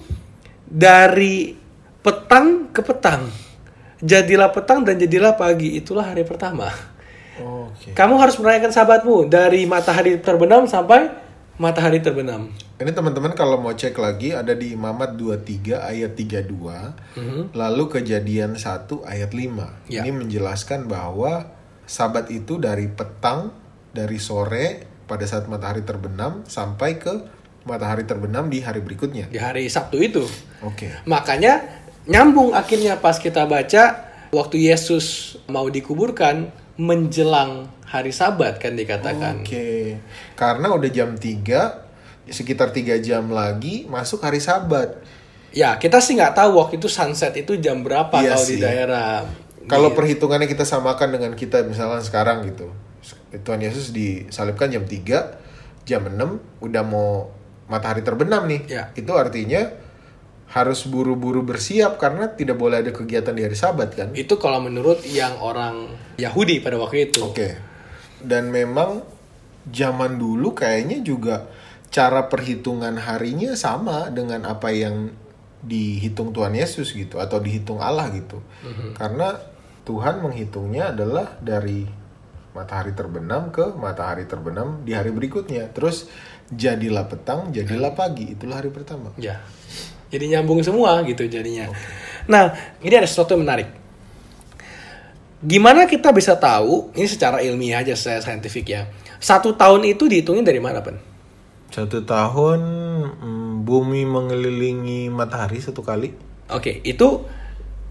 dari 0.64 1.56
petang 2.04 2.72
ke 2.72 2.82
petang. 2.84 3.28
Jadilah 4.04 4.52
petang 4.52 4.84
dan 4.84 5.00
jadilah 5.00 5.32
pagi, 5.40 5.80
itulah 5.80 6.12
hari 6.12 6.28
pertama. 6.28 6.68
Oke. 7.40 7.96
Kamu 7.96 8.20
harus 8.20 8.36
merayakan 8.36 8.76
sabatmu 8.76 9.32
dari 9.32 9.64
matahari 9.64 10.20
terbenam 10.20 10.68
sampai 10.68 11.23
matahari 11.62 12.02
terbenam. 12.02 12.50
Ini 12.82 12.92
teman-teman 12.92 13.38
kalau 13.38 13.62
mau 13.62 13.72
cek 13.72 13.96
lagi 13.96 14.34
ada 14.34 14.58
di 14.58 14.74
Imamat 14.74 15.16
23 15.16 15.78
ayat 15.80 16.12
32, 16.18 17.54
lalu 17.54 17.84
Kejadian 17.88 18.58
1 18.58 18.90
ayat 19.06 19.32
5. 19.32 19.92
Ya. 19.92 20.02
Ini 20.04 20.12
menjelaskan 20.12 20.90
bahwa 20.90 21.54
sabat 21.86 22.34
itu 22.34 22.58
dari 22.58 22.90
petang, 22.90 23.54
dari 23.94 24.18
sore 24.18 24.90
pada 25.06 25.24
saat 25.30 25.46
matahari 25.46 25.86
terbenam 25.86 26.42
sampai 26.50 26.98
ke 26.98 27.14
matahari 27.64 28.04
terbenam 28.04 28.50
di 28.50 28.60
hari 28.60 28.82
berikutnya. 28.82 29.30
Di 29.30 29.40
hari 29.40 29.70
Sabtu 29.70 30.02
itu. 30.02 30.26
Oke. 30.66 30.92
Makanya 31.08 31.64
nyambung 32.10 32.52
akhirnya 32.52 33.00
pas 33.00 33.16
kita 33.16 33.48
baca 33.48 34.12
waktu 34.34 34.68
Yesus 34.68 35.38
mau 35.48 35.70
dikuburkan 35.70 36.52
menjelang 36.78 37.70
hari 37.86 38.10
Sabat 38.10 38.58
kan 38.58 38.74
dikatakan. 38.74 39.46
Oke. 39.46 39.98
Karena 40.34 40.74
udah 40.74 40.90
jam 40.90 41.14
3 41.14 42.30
sekitar 42.30 42.74
3 42.74 42.98
jam 43.04 43.30
lagi 43.30 43.86
masuk 43.86 44.24
hari 44.26 44.42
Sabat. 44.42 44.98
Ya, 45.54 45.78
kita 45.78 46.02
sih 46.02 46.18
nggak 46.18 46.34
tahu 46.34 46.58
waktu 46.58 46.82
itu 46.82 46.90
sunset 46.90 47.38
itu 47.38 47.62
jam 47.62 47.86
berapa 47.86 48.10
Iya 48.18 48.34
kalau 48.34 48.46
di 48.50 48.58
daerah. 48.58 49.12
Kalau 49.70 49.90
Iya. 49.94 49.98
perhitungannya 50.02 50.50
kita 50.50 50.66
samakan 50.66 51.14
dengan 51.14 51.32
kita 51.38 51.62
misalnya 51.64 52.02
sekarang 52.02 52.42
gitu. 52.50 52.74
Tuhan 53.34 53.62
Yesus 53.62 53.94
disalibkan 53.94 54.74
jam 54.74 54.86
3, 54.90 55.38
jam 55.86 56.10
6 56.10 56.42
udah 56.58 56.84
mau 56.84 57.30
matahari 57.70 58.02
terbenam 58.02 58.50
nih. 58.50 58.62
Ya. 58.66 58.84
Itu 58.98 59.14
artinya 59.14 59.70
harus 60.54 60.86
buru-buru 60.86 61.42
bersiap 61.42 61.98
karena 61.98 62.30
tidak 62.30 62.62
boleh 62.62 62.86
ada 62.86 62.94
kegiatan 62.94 63.34
di 63.34 63.42
hari 63.42 63.58
Sabat 63.58 63.98
kan. 63.98 64.14
itu 64.14 64.38
kalau 64.38 64.62
menurut 64.62 65.02
yang 65.02 65.42
orang 65.42 65.90
Yahudi 66.22 66.62
pada 66.62 66.78
waktu 66.78 67.10
itu. 67.10 67.26
Oke. 67.26 67.58
Dan 68.22 68.54
memang 68.54 69.02
zaman 69.66 70.22
dulu 70.22 70.54
kayaknya 70.54 71.02
juga 71.02 71.50
cara 71.90 72.30
perhitungan 72.30 72.98
harinya 73.02 73.58
sama 73.58 74.14
dengan 74.14 74.46
apa 74.46 74.70
yang 74.70 75.10
dihitung 75.64 76.36
Tuhan 76.36 76.54
Yesus 76.54 76.94
gitu 76.94 77.18
atau 77.18 77.42
dihitung 77.42 77.82
Allah 77.82 78.14
gitu. 78.14 78.44
Karena 78.94 79.34
Tuhan 79.84 80.22
menghitungnya 80.22 80.94
adalah 80.94 81.40
dari 81.42 81.84
matahari 82.54 82.94
terbenam 82.94 83.50
ke 83.50 83.74
matahari 83.74 84.30
terbenam 84.30 84.86
di 84.86 84.94
hari 84.94 85.10
berikutnya. 85.10 85.72
Terus 85.74 86.08
jadilah 86.54 87.10
petang, 87.10 87.50
jadilah 87.50 87.98
pagi, 87.98 88.38
itulah 88.38 88.62
hari 88.62 88.70
pertama. 88.70 89.12
Ya. 89.18 89.42
Jadi 90.14 90.30
nyambung 90.30 90.62
semua 90.62 91.02
gitu 91.10 91.26
jadinya. 91.26 91.74
Nah, 92.30 92.54
ini 92.86 92.94
ada 92.94 93.10
sesuatu 93.10 93.34
yang 93.34 93.50
menarik. 93.50 93.66
Gimana 95.42 95.90
kita 95.90 96.14
bisa 96.14 96.38
tahu, 96.38 96.94
ini 96.94 97.10
secara 97.10 97.42
ilmiah 97.42 97.82
aja, 97.82 97.98
secara 97.98 98.22
saintifik 98.22 98.70
ya. 98.70 98.86
Satu 99.18 99.58
tahun 99.58 99.90
itu 99.90 100.06
dihitungin 100.06 100.46
dari 100.46 100.62
mana, 100.62 100.86
Pen? 100.86 101.02
Satu 101.74 102.06
tahun 102.06 102.62
mm, 103.18 103.54
bumi 103.66 104.06
mengelilingi 104.06 105.10
matahari 105.10 105.58
satu 105.60 105.82
kali. 105.82 106.14
Oke, 106.54 106.86
itu 106.86 107.26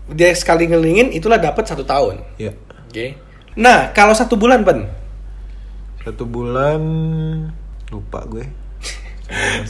dia 0.07 0.31
sekali 0.38 0.71
ngelingin 0.71 1.11
itulah 1.11 1.43
dapat 1.43 1.67
satu 1.67 1.83
tahun. 1.83 2.23
Ya. 2.38 2.55
Oke. 2.87 3.19
Nah, 3.59 3.91
kalau 3.91 4.14
satu 4.14 4.38
bulan, 4.38 4.62
Pen? 4.62 4.87
Satu 6.07 6.23
bulan 6.25 6.81
lupa 7.91 8.25
gue. 8.31 8.62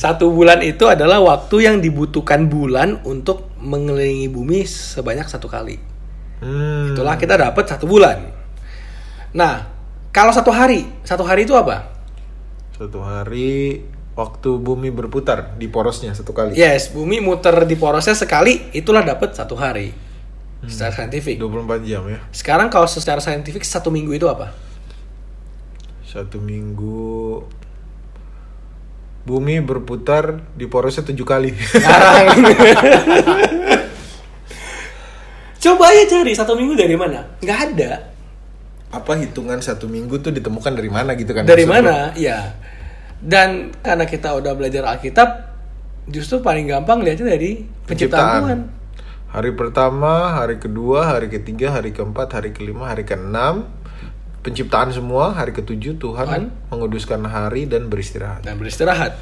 Satu 0.02 0.30
bulan 0.34 0.60
itu 0.62 0.84
adalah 0.90 1.22
waktu 1.22 1.68
yang 1.70 1.76
dibutuhkan 1.78 2.50
bulan 2.50 3.00
untuk 3.06 3.52
mengelilingi 3.62 4.28
bumi 4.28 4.66
sebanyak 4.66 5.26
satu 5.30 5.46
kali. 5.46 5.78
Hmm. 6.42 6.92
Itulah 6.92 7.14
kita 7.16 7.38
dapat 7.38 7.64
satu 7.70 7.86
bulan. 7.86 8.18
Nah, 9.32 9.70
kalau 10.10 10.34
satu 10.34 10.50
hari, 10.50 10.84
satu 11.06 11.22
hari 11.22 11.46
itu 11.46 11.54
apa? 11.54 11.88
Satu 12.76 13.00
hari 13.00 13.80
waktu 14.12 14.50
bumi 14.60 14.92
berputar 14.92 15.56
di 15.56 15.70
porosnya 15.70 16.12
satu 16.12 16.36
kali. 16.36 16.58
Yes, 16.58 16.92
bumi 16.92 17.22
muter 17.22 17.64
di 17.64 17.78
porosnya 17.78 18.12
sekali, 18.12 18.68
itulah 18.76 19.00
dapat 19.06 19.32
satu 19.32 19.56
hari. 19.56 19.94
Secara 20.62 20.94
saintifik. 20.94 21.42
24 21.42 21.82
jam 21.82 22.06
ya. 22.06 22.22
Sekarang 22.30 22.70
kalau 22.70 22.86
secara 22.86 23.18
saintifik 23.18 23.66
satu 23.66 23.90
minggu 23.90 24.14
itu 24.14 24.30
apa? 24.30 24.54
Satu 26.06 26.38
minggu 26.38 27.40
bumi 29.22 29.62
berputar 29.62 30.42
di 30.58 30.66
porosnya 30.66 31.06
tujuh 31.06 31.26
kali. 31.26 31.54
Coba 35.62 35.94
aja 35.94 36.02
cari 36.10 36.34
satu 36.34 36.58
minggu 36.58 36.74
dari 36.74 36.98
mana? 36.98 37.38
Nggak 37.38 37.60
ada. 37.70 38.10
Apa 38.90 39.14
hitungan 39.14 39.62
satu 39.62 39.86
minggu 39.86 40.18
tuh 40.18 40.34
ditemukan 40.34 40.74
dari 40.74 40.90
mana 40.90 41.14
gitu 41.14 41.30
kan? 41.30 41.46
Dari 41.46 41.62
mana? 41.62 42.10
Ya. 42.18 42.58
Dan 43.22 43.70
karena 43.78 44.02
kita 44.02 44.34
udah 44.34 44.58
belajar 44.58 44.82
Alkitab, 44.90 45.28
justru 46.10 46.42
paling 46.42 46.66
gampang 46.66 47.06
lihatnya 47.06 47.38
dari 47.38 47.62
penciptaan 47.86 48.42
Tuhan. 48.42 48.60
Hari 49.32 49.54
pertama, 49.54 50.34
hari 50.34 50.58
kedua, 50.58 51.08
hari 51.14 51.30
ketiga, 51.30 51.72
hari 51.72 51.94
keempat, 51.94 52.36
hari 52.36 52.50
kelima, 52.52 52.90
hari 52.90 53.06
keenam, 53.06 53.70
penciptaan 54.42 54.90
semua. 54.90 55.32
Hari 55.32 55.54
ketujuh 55.54 55.96
Tuhan 55.96 56.26
Tuhan. 56.26 56.42
menguduskan 56.68 57.22
hari 57.26 57.70
dan 57.70 57.86
beristirahat. 57.86 58.42
dan 58.42 58.58
beristirahat. 58.58 59.14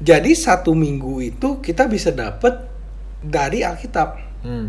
Jadi 0.00 0.36
satu 0.36 0.76
minggu 0.76 1.24
itu 1.24 1.60
kita 1.60 1.88
bisa 1.88 2.12
dapat 2.12 2.68
dari 3.24 3.64
Alkitab 3.64 4.24
Hmm. 4.44 4.68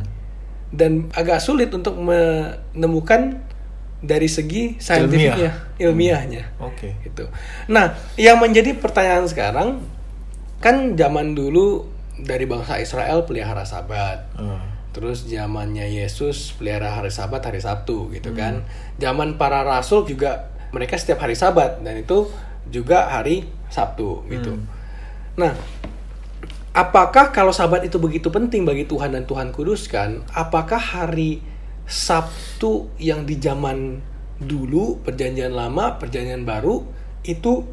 dan 0.72 1.12
agak 1.13 1.38
sulit 1.44 1.70
untuk 1.70 2.00
menemukan 2.00 3.44
dari 3.98 4.29
segi 4.29 4.77
saintifiknya, 4.79 5.74
ilmiahnya. 5.82 6.58
Oke. 6.62 6.96
Gitu. 7.03 7.27
Nah, 7.70 7.98
yang 8.15 8.38
menjadi 8.39 8.77
pertanyaan 8.77 9.25
sekarang 9.27 9.82
kan 10.62 10.94
zaman 10.98 11.34
dulu 11.34 11.86
dari 12.17 12.46
bangsa 12.50 12.82
Israel 12.82 13.25
pelihara 13.27 13.65
Sabat. 13.67 14.32
Hmm. 14.38 14.76
Terus 14.98 15.30
zamannya 15.30 15.86
Yesus 15.94 16.58
pelihara 16.58 16.89
hari 16.89 17.13
Sabat 17.13 17.46
hari 17.46 17.62
Sabtu 17.62 18.10
gitu 18.10 18.34
kan. 18.34 18.66
Zaman 18.98 19.38
para 19.38 19.62
rasul 19.62 20.10
juga 20.10 20.50
mereka 20.74 20.98
setiap 20.98 21.22
hari 21.22 21.38
Sabat 21.38 21.86
dan 21.86 22.01
itu 22.01 22.34
juga 22.74 23.06
hari 23.06 23.46
Sabtu 23.70 24.25
gitu. 24.25 24.58
Nah, 25.38 25.54
apakah 26.74 27.30
kalau 27.30 27.54
Sabat 27.54 27.86
itu 27.86 28.01
begitu 28.01 28.34
penting 28.34 28.66
bagi 28.66 28.89
Tuhan 28.89 29.13
dan 29.13 29.30
Tuhan 29.30 29.54
kuduskan, 29.54 30.25
apakah 30.34 30.82
hari 30.82 31.46
Sabtu 31.86 32.89
yang 32.98 33.30
di 33.30 33.38
zaman 33.38 34.01
dulu 34.42 34.98
perjanjian 35.06 35.54
lama, 35.54 36.01
perjanjian 36.01 36.42
baru 36.42 36.82
itu 37.22 37.70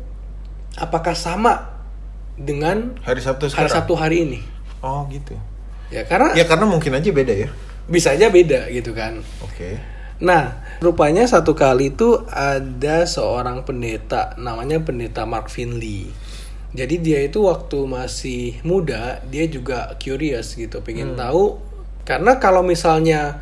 apakah 0.76 1.16
sama 1.16 1.73
dengan 2.37 3.00
Hari 3.00 3.21
Sabtu 3.25 3.49
hari 3.49 3.71
sekarang. 3.71 3.75
Sabtu 3.81 3.95
hari 3.97 4.16
ini? 4.28 4.40
Oh 4.85 5.09
gitu. 5.09 5.35
Ya 5.95 6.03
karena 6.03 6.35
Ya 6.35 6.45
karena 6.51 6.67
mungkin 6.67 6.91
aja 6.91 7.07
beda 7.15 7.31
ya. 7.31 7.49
bisa 7.87 8.11
aja 8.17 8.33
beda 8.33 8.67
gitu 8.75 8.91
kan. 8.97 9.23
Oke. 9.45 9.79
Nah, 10.25 10.63
rupanya 10.81 11.23
satu 11.29 11.53
kali 11.55 11.93
itu 11.95 12.23
ada 12.33 13.05
seorang 13.05 13.63
pendeta 13.63 14.35
namanya 14.41 14.83
pendeta 14.83 15.23
Mark 15.29 15.53
Finley. 15.53 16.11
Jadi 16.75 16.99
dia 16.99 17.23
itu 17.23 17.47
waktu 17.47 17.79
masih 17.87 18.59
muda 18.67 19.23
dia 19.31 19.47
juga 19.47 19.95
curious 20.03 20.59
gitu, 20.59 20.83
pengen 20.83 21.15
tahu 21.15 21.61
karena 22.03 22.43
kalau 22.43 22.67
misalnya 22.67 23.39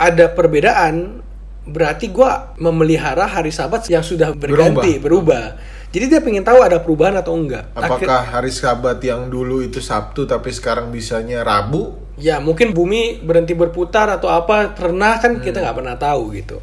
ada 0.00 0.32
perbedaan 0.32 1.20
berarti 1.68 2.08
gua 2.08 2.56
memelihara 2.56 3.28
hari 3.28 3.52
Sabat 3.52 3.84
yang 3.92 4.00
sudah 4.00 4.32
berganti, 4.32 4.96
berubah. 4.96 5.60
Jadi 5.94 6.10
dia 6.10 6.18
pengen 6.18 6.42
tahu 6.42 6.58
ada 6.58 6.82
perubahan 6.82 7.14
atau 7.14 7.38
enggak. 7.38 7.70
Akhir- 7.70 8.02
Apakah 8.02 8.20
hari 8.34 8.50
Sabat 8.50 8.98
yang 8.98 9.30
dulu 9.30 9.62
itu 9.62 9.78
Sabtu 9.78 10.26
tapi 10.26 10.50
sekarang 10.50 10.90
bisanya 10.90 11.46
Rabu? 11.46 12.02
ya 12.14 12.38
mungkin 12.38 12.70
bumi 12.70 13.26
berhenti 13.26 13.58
berputar 13.58 14.06
atau 14.06 14.30
apa 14.30 14.70
pernah 14.70 15.18
kan 15.18 15.42
kita 15.42 15.58
nggak 15.58 15.76
pernah 15.82 15.96
tahu 15.98 16.30
gitu. 16.34 16.62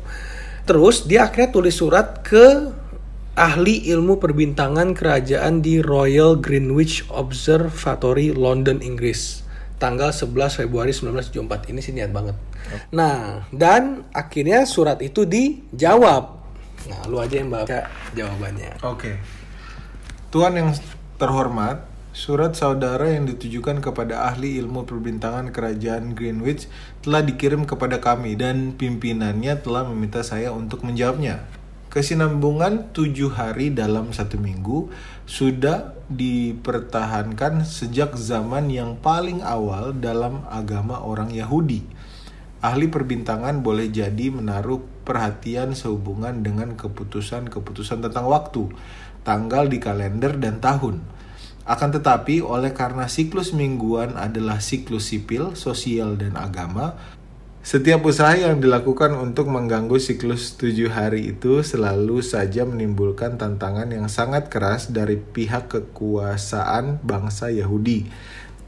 Terus 0.63 1.03
dia 1.03 1.27
akhirnya 1.27 1.51
tulis 1.51 1.75
surat 1.75 2.23
ke 2.23 2.71
ahli 3.35 3.91
ilmu 3.91 4.15
perbintangan 4.19 4.95
kerajaan 4.95 5.59
di 5.59 5.83
Royal 5.83 6.39
Greenwich 6.39 7.03
Observatory 7.11 8.31
London 8.31 8.79
Inggris. 8.79 9.43
Tanggal 9.75 10.13
11 10.13 10.61
Februari 10.61 10.93
1974 10.93 11.71
ini 11.73 11.79
sih 11.81 11.91
niat 11.91 12.13
banget. 12.13 12.38
Nah 12.95 13.43
dan 13.51 14.05
akhirnya 14.13 14.63
surat 14.63 15.03
itu 15.03 15.27
dijawab 15.27 16.40
nah 16.89 17.01
lu 17.05 17.21
aja 17.21 17.35
yang 17.38 17.51
baca 17.51 17.85
jawabannya 18.17 18.81
Oke. 18.81 19.21
Tuhan 20.31 20.55
yang 20.55 20.71
terhormat, 21.19 21.83
surat 22.15 22.55
saudara 22.55 23.11
yang 23.11 23.27
ditujukan 23.27 23.83
kepada 23.83 24.31
ahli 24.31 24.55
ilmu 24.63 24.88
perbintangan 24.88 25.51
kerajaan 25.51 26.15
Greenwich 26.15 26.71
telah 27.03 27.19
dikirim 27.19 27.67
kepada 27.67 28.00
kami 28.00 28.39
dan 28.39 28.71
pimpinannya 28.79 29.59
telah 29.59 29.83
meminta 29.83 30.23
saya 30.23 30.55
untuk 30.55 30.88
menjawabnya. 30.88 31.43
Kesinambungan 31.91 32.95
tujuh 32.95 33.35
hari 33.35 33.75
dalam 33.75 34.15
satu 34.15 34.39
minggu 34.39 34.88
sudah 35.27 36.00
dipertahankan 36.07 37.67
sejak 37.67 38.15
zaman 38.15 38.71
yang 38.71 38.95
paling 39.03 39.43
awal 39.43 39.91
dalam 39.91 40.47
agama 40.47 41.03
orang 41.03 41.35
Yahudi. 41.35 41.83
Ahli 42.63 42.88
perbintangan 42.88 43.59
boleh 43.59 43.91
jadi 43.91 44.31
menaruh 44.31 44.79
perhatian 45.01 45.74
sehubungan 45.74 46.46
dengan 46.46 46.74
keputusan-keputusan 46.77 48.05
tentang 48.05 48.25
waktu, 48.29 48.70
tanggal 49.22 49.70
di 49.70 49.77
kalender 49.77 50.38
dan 50.38 50.62
tahun. 50.62 51.01
Akan 51.62 51.93
tetapi, 51.93 52.41
oleh 52.41 52.74
karena 52.74 53.05
siklus 53.05 53.53
mingguan 53.53 54.17
adalah 54.17 54.58
siklus 54.58 55.13
sipil, 55.13 55.53
sosial, 55.53 56.17
dan 56.17 56.34
agama, 56.34 56.98
setiap 57.62 58.01
usaha 58.10 58.34
yang 58.34 58.58
dilakukan 58.58 59.13
untuk 59.13 59.46
mengganggu 59.46 60.01
siklus 60.01 60.58
tujuh 60.58 60.89
hari 60.89 61.29
itu 61.29 61.62
selalu 61.62 62.25
saja 62.25 62.65
menimbulkan 62.65 63.38
tantangan 63.38 63.86
yang 63.93 64.10
sangat 64.10 64.50
keras 64.50 64.89
dari 64.89 65.22
pihak 65.22 65.70
kekuasaan 65.70 66.98
bangsa 67.05 67.53
Yahudi. 67.53 68.10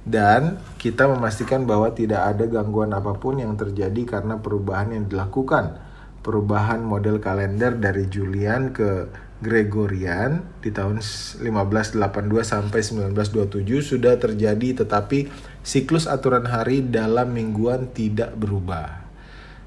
Dan 0.05 0.61
kita 0.77 1.09
memastikan 1.09 1.65
bahwa 1.65 1.89
tidak 1.89 2.21
ada 2.21 2.45
gangguan 2.45 2.93
apa 2.93 3.17
pun 3.17 3.41
yang 3.41 3.57
terjadi 3.57 4.05
karena 4.05 4.37
perubahan 4.37 4.93
yang 4.93 5.09
dilakukan. 5.09 5.81
Perubahan 6.23 6.79
model 6.79 7.19
kalender 7.19 7.75
dari 7.75 8.07
Julian 8.07 8.71
ke 8.71 9.11
Gregorian 9.43 10.39
di 10.63 10.71
tahun 10.71 11.03
1582 11.03 11.99
sampai 12.47 12.79
1927 12.79 13.83
sudah 13.83 14.15
terjadi 14.15 14.87
tetapi 14.87 15.27
siklus 15.59 16.07
aturan 16.07 16.47
hari 16.47 16.79
dalam 16.79 17.35
mingguan 17.35 17.91
tidak 17.91 18.39
berubah. 18.39 19.03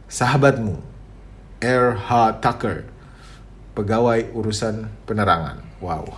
Sahabatmu, 0.09 0.81
R.H. 1.61 2.41
Tucker, 2.41 2.89
pegawai 3.77 4.33
urusan 4.33 4.89
penerangan. 5.05 5.61
Wow, 5.85 6.09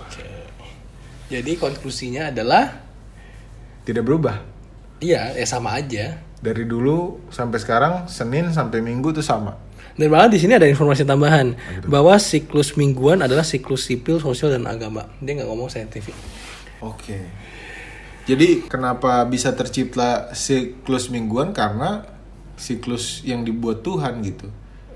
jadi 1.29 1.61
konklusinya 1.61 2.33
adalah 2.33 2.81
tidak 3.85 4.09
berubah. 4.09 4.41
iya 4.99 5.37
ya 5.37 5.45
sama 5.45 5.77
aja 5.77 6.25
Dari 6.39 6.65
dulu 6.65 7.19
sampai 7.29 7.59
sekarang 7.59 7.95
Senin 8.07 8.55
sampai 8.55 8.79
Minggu 8.79 9.11
itu 9.11 9.21
sama. 9.21 9.59
Dan 9.99 10.15
malah 10.15 10.31
di 10.31 10.39
sini 10.39 10.55
ada 10.55 10.71
informasi 10.71 11.03
tambahan 11.03 11.59
bahwa 11.91 12.15
siklus 12.23 12.79
mingguan 12.79 13.19
adalah 13.19 13.43
siklus 13.43 13.91
sipil, 13.91 14.23
sosial 14.23 14.55
dan 14.55 14.71
agama. 14.71 15.11
Dia 15.19 15.35
nggak 15.35 15.49
ngomong 15.51 15.67
saintifik. 15.67 16.15
Oke. 16.79 17.19
Jadi 18.31 18.71
kenapa 18.71 19.27
bisa 19.27 19.51
tercipta 19.59 20.31
siklus 20.39 21.11
mingguan 21.11 21.51
karena 21.51 22.07
siklus 22.55 23.27
yang 23.27 23.43
dibuat 23.43 23.83
Tuhan 23.83 24.23
gitu. 24.23 24.47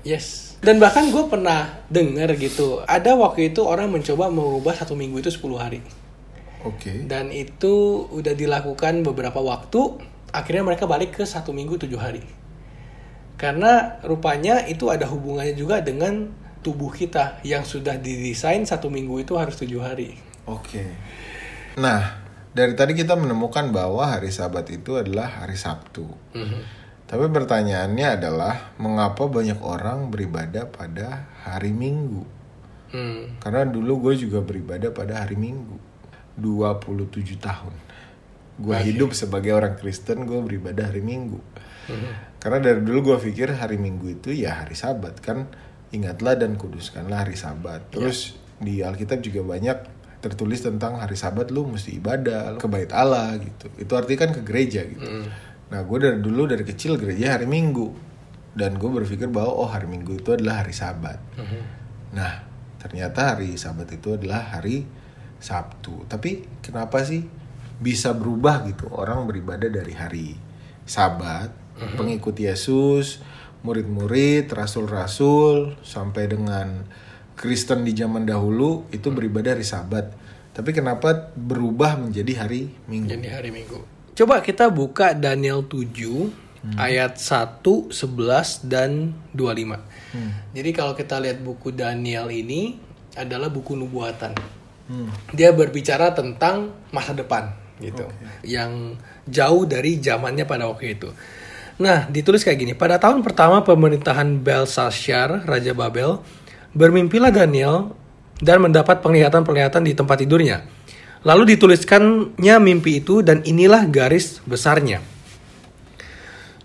Yes. 0.07 0.55
Dan 0.63 0.79
bahkan 0.79 1.11
gue 1.11 1.27
pernah 1.27 1.83
dengar 1.91 2.31
gitu, 2.39 2.79
ada 2.87 3.15
waktu 3.19 3.51
itu 3.51 3.63
orang 3.63 3.91
mencoba 3.91 4.31
mengubah 4.31 4.75
satu 4.75 4.95
minggu 4.95 5.19
itu 5.19 5.31
10 5.31 5.59
hari. 5.59 5.79
Oke. 6.63 7.03
Dan 7.03 7.31
itu 7.35 8.07
udah 8.07 8.31
dilakukan 8.31 9.03
beberapa 9.03 9.43
waktu, 9.43 9.99
akhirnya 10.31 10.63
mereka 10.63 10.87
balik 10.87 11.19
ke 11.19 11.27
satu 11.27 11.51
minggu 11.51 11.75
tujuh 11.83 11.99
hari. 11.99 12.23
Karena 13.43 13.99
rupanya 14.07 14.63
itu 14.71 14.87
ada 14.87 15.03
hubungannya 15.03 15.51
juga 15.51 15.83
dengan 15.83 16.31
tubuh 16.63 16.95
kita 16.95 17.43
yang 17.43 17.67
sudah 17.67 17.99
didesain 17.99 18.63
satu 18.63 18.87
minggu 18.87 19.19
itu 19.19 19.35
harus 19.35 19.59
tujuh 19.59 19.83
hari. 19.83 20.15
Oke. 20.47 20.95
Nah, 21.75 22.23
dari 22.55 22.71
tadi 22.71 22.95
kita 22.95 23.19
menemukan 23.19 23.67
bahwa 23.75 24.15
hari 24.15 24.31
Sabat 24.31 24.71
itu 24.71 24.95
adalah 24.95 25.43
hari 25.43 25.59
Sabtu. 25.59 26.07
Tapi 27.03 27.25
pertanyaannya 27.27 28.07
adalah 28.15 28.73
mengapa 28.79 29.27
banyak 29.27 29.59
orang 29.59 30.07
beribadah 30.07 30.71
pada 30.71 31.27
hari 31.43 31.75
Minggu? 31.75 32.23
Hmm. 32.95 33.43
Karena 33.43 33.67
dulu 33.67 34.07
gue 34.07 34.23
juga 34.23 34.39
beribadah 34.39 34.95
pada 34.95 35.19
hari 35.19 35.35
Minggu. 35.35 35.75
27 36.39 37.43
tahun. 37.43 37.75
Gue 38.55 38.77
hidup 38.87 39.11
sebagai 39.11 39.51
orang 39.51 39.75
Kristen, 39.75 40.23
gue 40.23 40.39
beribadah 40.39 40.89
hari 40.89 41.03
Minggu. 41.03 41.43
Karena 42.43 42.59
dari 42.59 42.83
dulu 42.83 43.15
gue 43.15 43.17
pikir 43.23 43.55
hari 43.55 43.79
Minggu 43.79 44.19
itu 44.19 44.35
ya 44.35 44.67
hari 44.67 44.75
Sabat 44.75 45.23
kan. 45.23 45.47
Ingatlah 45.95 46.35
dan 46.35 46.59
kuduskanlah 46.59 47.23
hari 47.23 47.39
Sabat. 47.39 47.87
Terus 47.87 48.35
di 48.59 48.83
Alkitab 48.83 49.23
juga 49.23 49.47
banyak 49.47 49.77
tertulis 50.19 50.59
tentang 50.59 50.99
hari 50.99 51.15
Sabat 51.15 51.55
lu 51.55 51.63
mesti 51.71 51.95
ibadah, 51.95 52.51
lu 52.51 52.59
ke 52.59 52.67
bait 52.67 52.91
Allah 52.91 53.39
gitu. 53.39 53.71
Itu 53.79 53.95
artinya 53.95 54.27
kan 54.27 54.31
ke 54.35 54.41
gereja 54.43 54.83
gitu. 54.83 55.07
Nah 55.71 55.79
gue 55.87 55.97
dari 56.03 56.19
dulu 56.19 56.51
dari 56.51 56.67
kecil 56.67 56.99
gereja 56.99 57.39
hari 57.39 57.47
Minggu. 57.47 58.11
Dan 58.53 58.75
gue 58.75 58.91
berpikir 58.91 59.31
bahwa 59.31 59.63
oh 59.63 59.69
hari 59.71 59.87
Minggu 59.87 60.19
itu 60.19 60.35
adalah 60.35 60.67
hari 60.67 60.75
Sabat. 60.75 61.17
Nah, 62.13 62.43
ternyata 62.77 63.33
hari 63.33 63.55
Sabat 63.55 63.87
itu 63.95 64.19
adalah 64.19 64.59
hari 64.59 64.83
Sabtu. 65.39 66.05
Tapi 66.11 66.59
kenapa 66.59 67.01
sih 67.07 67.23
bisa 67.79 68.13
berubah 68.13 68.61
gitu 68.67 68.91
orang 68.93 69.25
beribadah 69.25 69.71
dari 69.73 69.93
hari 69.97 70.27
Sabat, 70.85 71.62
pengikut 71.77 72.35
Yesus, 72.37 73.23
murid-murid, 73.63 74.51
rasul-rasul 74.51 75.79
sampai 75.81 76.29
dengan 76.29 76.85
Kristen 77.33 77.81
di 77.83 77.97
zaman 77.97 78.27
dahulu 78.29 78.85
itu 78.93 79.09
beribadah 79.09 79.57
hari 79.57 79.65
Sabat. 79.65 80.13
Tapi 80.53 80.69
kenapa 80.69 81.33
berubah 81.33 81.97
menjadi 81.97 82.45
hari 82.45 82.69
Minggu? 82.85 83.09
Jadi 83.09 83.27
hari 83.27 83.49
Minggu. 83.49 83.81
Coba 84.13 84.45
kita 84.45 84.69
buka 84.69 85.17
Daniel 85.17 85.65
7 85.65 86.77
ayat 86.77 87.17
1, 87.17 87.65
11 87.89 88.69
dan 88.69 89.17
25. 89.33 89.81
Jadi 90.53 90.69
kalau 90.77 90.93
kita 90.93 91.17
lihat 91.17 91.41
buku 91.41 91.73
Daniel 91.73 92.29
ini 92.29 92.77
adalah 93.17 93.49
buku 93.49 93.73
nubuatan. 93.73 94.37
Dia 95.33 95.49
berbicara 95.49 96.13
tentang 96.13 96.69
masa 96.93 97.17
depan 97.17 97.49
gitu. 97.81 98.05
Yang 98.45 99.01
jauh 99.25 99.65
dari 99.65 99.97
zamannya 99.97 100.45
pada 100.45 100.69
waktu 100.69 100.93
itu. 100.93 101.09
Nah, 101.81 102.05
ditulis 102.09 102.45
kayak 102.45 102.59
gini. 102.61 102.73
Pada 102.77 103.01
tahun 103.01 103.25
pertama 103.25 103.65
pemerintahan 103.65 104.41
Belshazzar, 104.41 105.49
Raja 105.49 105.73
Babel, 105.73 106.21
bermimpilah 106.77 107.33
Daniel 107.33 107.97
dan 108.37 108.61
mendapat 108.61 109.01
penglihatan-penglihatan 109.01 109.81
di 109.81 109.93
tempat 109.97 110.21
tidurnya. 110.21 110.65
Lalu 111.23 111.55
dituliskannya 111.55 112.55
mimpi 112.59 112.99
itu 112.99 113.23
dan 113.23 113.41
inilah 113.47 113.87
garis 113.87 114.43
besarnya. 114.43 114.99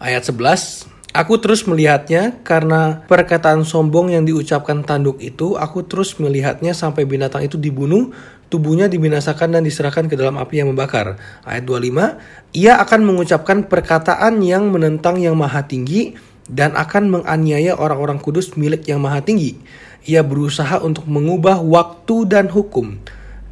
Ayat 0.02 0.26
11, 0.26 0.88
Aku 1.16 1.40
terus 1.40 1.64
melihatnya 1.64 2.44
karena 2.44 3.02
perkataan 3.08 3.64
sombong 3.64 4.12
yang 4.12 4.28
diucapkan 4.28 4.84
tanduk 4.84 5.18
itu, 5.24 5.56
aku 5.56 5.82
terus 5.88 6.14
melihatnya 6.20 6.76
sampai 6.76 7.08
binatang 7.08 7.48
itu 7.48 7.56
dibunuh, 7.56 8.12
tubuhnya 8.48 8.88
dibinasakan 8.88 9.56
dan 9.56 9.62
diserahkan 9.64 10.08
ke 10.08 10.16
dalam 10.16 10.36
api 10.40 10.60
yang 10.60 10.72
membakar. 10.72 11.20
Ayat 11.44 11.64
25, 11.64 12.18
ia 12.56 12.80
akan 12.80 13.00
mengucapkan 13.04 13.64
perkataan 13.68 14.40
yang 14.44 14.72
menentang 14.72 15.20
yang 15.20 15.36
maha 15.36 15.64
tinggi 15.64 16.16
dan 16.48 16.72
akan 16.74 17.12
menganiaya 17.20 17.76
orang-orang 17.76 18.16
kudus 18.18 18.56
milik 18.56 18.88
yang 18.88 19.04
maha 19.04 19.20
tinggi. 19.20 19.60
Ia 20.08 20.24
berusaha 20.24 20.80
untuk 20.80 21.04
mengubah 21.04 21.60
waktu 21.60 22.24
dan 22.24 22.48
hukum 22.48 22.96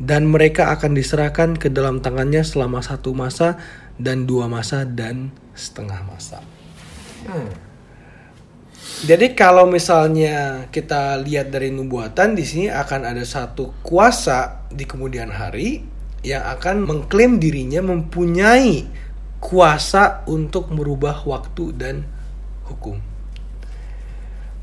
dan 0.00 0.28
mereka 0.28 0.72
akan 0.72 0.96
diserahkan 0.96 1.56
ke 1.56 1.72
dalam 1.72 2.00
tangannya 2.04 2.44
selama 2.44 2.84
satu 2.84 3.16
masa 3.16 3.60
dan 3.96 4.28
dua 4.28 4.48
masa 4.48 4.84
dan 4.84 5.32
setengah 5.56 6.04
masa. 6.04 6.40
Jadi 9.04 9.36
kalau 9.36 9.68
misalnya 9.68 10.68
kita 10.72 11.20
lihat 11.20 11.52
dari 11.52 11.68
nubuatan 11.68 12.32
di 12.32 12.48
sini 12.48 12.72
akan 12.72 13.12
ada 13.12 13.20
satu 13.28 13.76
kuasa 13.84 14.64
di 14.72 14.88
kemudian 14.88 15.28
hari 15.28 15.84
yang 16.24 16.40
akan 16.40 16.88
mengklaim 16.88 17.36
dirinya 17.36 17.84
mempunyai 17.84 18.88
kuasa 19.36 20.24
untuk 20.24 20.72
merubah 20.72 21.20
waktu 21.28 21.76
dan 21.76 22.08
hukum. 22.64 22.96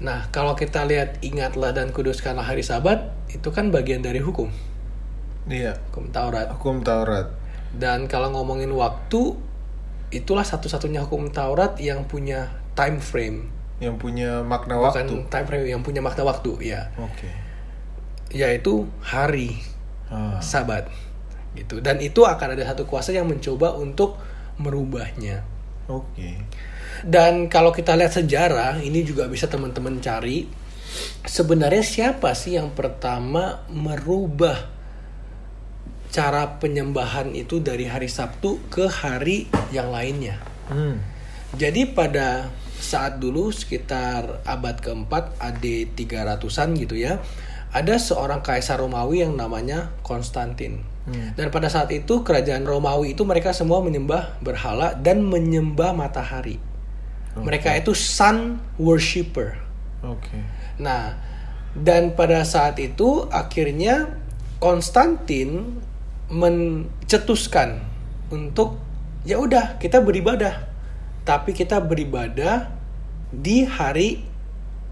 Nah, 0.01 0.27
kalau 0.33 0.57
kita 0.57 0.83
lihat 0.83 1.21
ingatlah 1.23 1.71
dan 1.71 1.93
kuduskanlah 1.93 2.43
hari 2.43 2.65
Sabat, 2.65 3.13
itu 3.31 3.47
kan 3.53 3.71
bagian 3.71 4.03
dari 4.03 4.19
hukum, 4.19 4.51
Iya. 5.47 5.79
hukum 5.87 6.11
Taurat. 6.11 6.51
Hukum 6.59 6.83
Taurat. 6.83 7.31
Dan 7.71 8.11
kalau 8.11 8.35
ngomongin 8.35 8.73
waktu, 8.75 9.39
itulah 10.11 10.43
satu-satunya 10.43 11.07
hukum 11.07 11.31
Taurat 11.31 11.79
yang 11.79 12.03
punya 12.03 12.51
time 12.75 12.99
frame, 12.99 13.47
Yang 13.83 13.97
punya 13.99 14.39
makna 14.41 14.79
bukan 14.79 15.03
waktu. 15.03 15.15
time 15.27 15.45
frame 15.47 15.67
yang 15.67 15.83
punya 15.83 15.99
makna 15.99 16.23
waktu, 16.23 16.51
ya, 16.63 16.87
Oke. 16.95 17.27
yaitu 18.31 18.87
hari 19.03 19.59
Ah. 20.13 20.37
Sabat, 20.39 20.87
gitu. 21.57 21.81
Dan 21.81 21.97
itu 21.97 22.21
akan 22.21 22.53
ada 22.53 22.63
satu 22.69 22.85
kuasa 22.85 23.09
yang 23.09 23.25
mencoba 23.25 23.73
untuk 23.73 24.13
merubahnya. 24.61 25.41
Oke. 25.89 26.37
Dan 27.01 27.49
kalau 27.49 27.73
kita 27.73 27.97
lihat 27.97 28.13
sejarah, 28.13 28.77
ini 28.85 29.01
juga 29.01 29.25
bisa 29.25 29.49
teman-teman 29.49 29.97
cari 29.97 30.45
sebenarnya 31.25 31.81
siapa 31.81 32.37
sih 32.37 32.53
yang 32.61 32.69
pertama 32.77 33.65
merubah 33.73 34.69
cara 36.13 36.61
penyembahan 36.61 37.33
itu 37.33 37.57
dari 37.57 37.89
hari 37.89 38.05
Sabtu 38.05 38.61
ke 38.69 38.85
hari 38.85 39.49
yang 39.73 39.89
lainnya. 39.89 40.37
Hmm. 40.69 41.01
Jadi 41.57 41.89
pada 41.89 42.53
saat 42.83 43.23
dulu 43.23 43.49
sekitar 43.55 44.43
abad 44.43 44.75
keempat 44.83 45.39
AD 45.39 45.63
300-an 45.95 46.69
gitu 46.75 46.99
ya, 46.99 47.23
ada 47.71 47.95
seorang 47.95 48.43
kaisar 48.43 48.83
Romawi 48.83 49.23
yang 49.23 49.39
namanya 49.39 49.95
Konstantin. 50.03 50.83
Dan 51.35 51.51
pada 51.51 51.67
saat 51.67 51.91
itu 51.91 52.23
kerajaan 52.23 52.63
Romawi 52.63 53.11
itu 53.11 53.27
mereka 53.27 53.51
semua 53.51 53.83
menyembah 53.83 54.39
berhala 54.39 54.95
dan 54.95 55.19
menyembah 55.19 55.91
matahari. 55.91 56.59
Mereka 57.35 57.75
itu 57.75 57.91
sun 57.91 58.61
worshipper. 58.79 59.59
Oke. 59.99 60.39
Nah, 60.79 61.17
dan 61.75 62.15
pada 62.15 62.45
saat 62.47 62.79
itu 62.79 63.27
akhirnya 63.27 64.15
Konstantin 64.63 65.81
mencetuskan 66.31 67.83
untuk 68.31 68.79
ya 69.27 69.43
udah 69.43 69.75
kita 69.75 69.99
beribadah. 69.99 70.72
Tapi 71.23 71.55
kita 71.55 71.79
beribadah 71.79 72.67
di 73.31 73.65
hari 73.65 74.21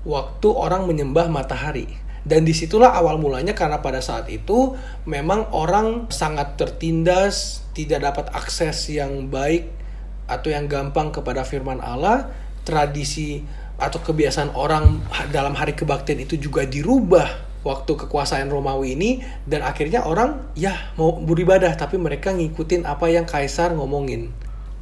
waktu 0.07 0.47
orang 0.49 0.89
menyembah 0.89 1.29
matahari. 1.29 1.87
Dan 2.21 2.45
di 2.45 2.53
situlah 2.53 2.93
awal 2.93 3.17
mulanya 3.17 3.57
karena 3.57 3.81
pada 3.81 3.97
saat 3.97 4.29
itu 4.29 4.77
memang 5.09 5.49
orang 5.57 6.05
sangat 6.13 6.53
tertindas, 6.53 7.65
tidak 7.73 8.13
dapat 8.13 8.29
akses 8.31 8.93
yang 8.93 9.27
baik 9.27 9.65
atau 10.29 10.53
yang 10.53 10.69
gampang 10.69 11.09
kepada 11.09 11.41
firman 11.41 11.81
Allah, 11.81 12.29
tradisi 12.61 13.41
atau 13.81 13.97
kebiasaan 13.97 14.53
orang 14.53 15.01
dalam 15.33 15.57
hari 15.57 15.73
kebaktian 15.73 16.21
itu 16.21 16.37
juga 16.37 16.61
dirubah 16.69 17.49
waktu 17.65 17.93
kekuasaan 18.05 18.49
Romawi 18.49 18.93
ini 18.93 19.11
dan 19.49 19.65
akhirnya 19.65 20.05
orang 20.05 20.53
ya 20.53 20.93
mau 20.97 21.17
beribadah 21.17 21.73
tapi 21.73 21.97
mereka 21.97 22.29
ngikutin 22.33 22.85
apa 22.85 23.09
yang 23.09 23.25
kaisar 23.25 23.73
ngomongin. 23.73 24.29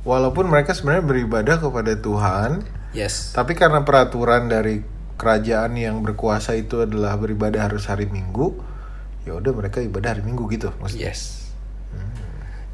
Walaupun 0.07 0.47
mereka 0.47 0.71
sebenarnya 0.71 1.05
beribadah 1.05 1.59
kepada 1.59 1.93
Tuhan, 1.99 2.63
Yes. 2.95 3.35
tapi 3.35 3.53
karena 3.53 3.85
peraturan 3.85 4.49
dari 4.49 4.81
kerajaan 5.19 5.75
yang 5.75 5.99
berkuasa 6.01 6.55
itu 6.55 6.81
adalah 6.87 7.19
beribadah 7.19 7.67
harus 7.67 7.85
hari 7.85 8.07
Minggu, 8.07 8.55
ya 9.27 9.35
udah 9.35 9.51
mereka 9.51 9.83
ibadah 9.83 10.15
hari 10.15 10.23
Minggu 10.23 10.47
gitu 10.49 10.71
maksudnya. 10.79 11.11
Yes. 11.11 11.51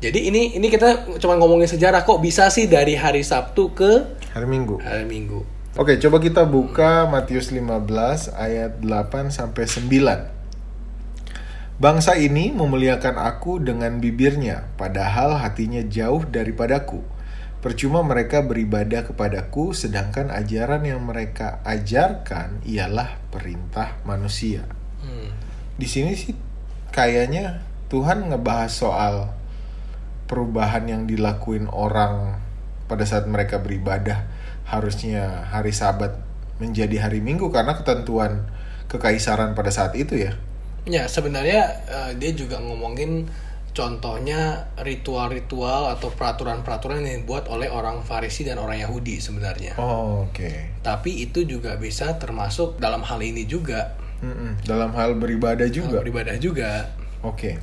Jadi 0.03 0.29
ini 0.29 0.53
ini 0.53 0.67
kita 0.69 1.17
cuma 1.17 1.33
ngomongin 1.39 1.65
sejarah 1.65 2.05
kok 2.05 2.21
bisa 2.21 2.45
sih 2.53 2.69
dari 2.69 2.93
hari 2.93 3.25
Sabtu 3.25 3.73
ke 3.73 3.91
Hari 4.37 4.45
Minggu. 4.45 4.77
hari 4.83 5.07
Minggu. 5.07 5.41
Oke, 5.75 5.97
coba 5.99 6.21
kita 6.23 6.45
buka 6.47 7.03
Matius 7.09 7.51
15 7.51 8.31
ayat 8.31 8.79
8 8.79 9.33
sampai 9.33 9.65
9. 9.67 10.31
Bangsa 11.75 12.15
ini 12.15 12.55
memuliakan 12.55 13.19
aku 13.19 13.59
dengan 13.59 13.99
bibirnya, 13.99 14.71
padahal 14.79 15.35
hatinya 15.43 15.83
jauh 15.83 16.23
daripadaku. 16.23 17.03
Percuma 17.65 18.05
mereka 18.05 18.45
beribadah 18.45 19.09
kepadaku, 19.09 19.73
sedangkan 19.73 20.29
ajaran 20.29 20.85
yang 20.85 21.01
mereka 21.01 21.65
ajarkan 21.65 22.61
ialah 22.61 23.17
perintah 23.33 23.97
manusia. 24.05 24.69
Hmm. 25.01 25.33
Di 25.73 25.89
sini 25.89 26.13
sih 26.13 26.37
kayaknya 26.93 27.65
Tuhan 27.89 28.29
ngebahas 28.29 28.69
soal 28.69 29.33
perubahan 30.29 30.85
yang 30.85 31.09
dilakuin 31.09 31.65
orang 31.73 32.37
pada 32.85 33.01
saat 33.01 33.25
mereka 33.25 33.57
beribadah 33.57 34.29
harusnya 34.69 35.49
hari 35.49 35.73
Sabat 35.73 36.21
menjadi 36.61 37.09
hari 37.09 37.17
Minggu 37.17 37.49
karena 37.49 37.73
ketentuan 37.73 38.45
kekaisaran 38.93 39.57
pada 39.57 39.73
saat 39.73 39.97
itu 39.97 40.21
ya. 40.21 40.37
Ya 40.85 41.09
sebenarnya 41.09 41.81
eh, 41.89 42.11
dia 42.21 42.29
juga 42.37 42.61
ngomongin 42.61 43.25
contohnya 43.75 44.71
ritual-ritual 44.79 45.91
atau 45.91 46.09
peraturan-peraturan 46.15 47.03
yang 47.03 47.27
dibuat 47.27 47.51
oleh 47.51 47.67
orang 47.67 48.01
Farisi 48.07 48.47
dan 48.47 48.57
orang 48.57 48.79
Yahudi 48.79 49.19
sebenarnya. 49.19 49.75
Oh, 49.75 50.25
oke. 50.25 50.79
Tapi 50.81 51.27
itu 51.27 51.43
juga 51.43 51.75
bisa 51.75 52.15
termasuk 52.15 52.79
dalam 52.79 53.03
hal 53.03 53.19
ini 53.19 53.43
juga, 53.43 53.99
Mm-mm. 54.23 54.63
Dalam 54.63 54.95
hal 54.95 55.19
beribadah 55.19 55.67
juga. 55.67 55.99
dalam 55.99 56.07
beribadah 56.07 56.35
juga. 56.39 56.95
Oke. 57.21 57.59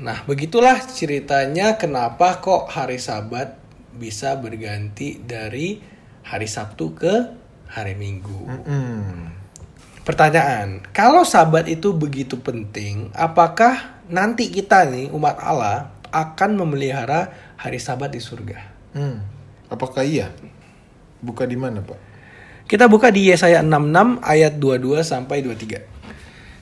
Nah, 0.00 0.24
begitulah 0.24 0.80
ceritanya 0.88 1.76
kenapa 1.76 2.40
kok 2.40 2.72
hari 2.72 2.96
Sabat 2.96 3.60
bisa 3.92 4.40
berganti 4.40 5.20
dari 5.20 5.76
hari 6.24 6.48
Sabtu 6.48 6.96
ke 6.96 7.14
hari 7.68 7.94
Minggu. 8.00 8.48
Mm-mm. 8.48 9.28
Pertanyaan, 10.08 10.80
kalau 10.96 11.22
Sabat 11.28 11.68
itu 11.68 11.92
begitu 11.92 12.40
penting, 12.40 13.12
apakah 13.12 13.99
nanti 14.10 14.50
kita 14.50 14.84
nih 14.90 15.08
umat 15.14 15.38
Allah 15.40 15.94
akan 16.10 16.58
memelihara 16.66 17.54
hari 17.56 17.78
Sabat 17.78 18.10
di 18.10 18.20
surga? 18.20 18.58
Hmm. 18.94 19.22
Apakah 19.70 20.02
iya? 20.02 20.34
Buka 21.22 21.46
di 21.46 21.54
mana, 21.54 21.78
Pak? 21.80 22.10
Kita 22.66 22.86
buka 22.86 23.10
di 23.10 23.30
Yesaya 23.30 23.62
66 23.62 24.22
ayat 24.22 24.58
22 24.58 25.02
sampai 25.02 25.42
23. 25.42 25.86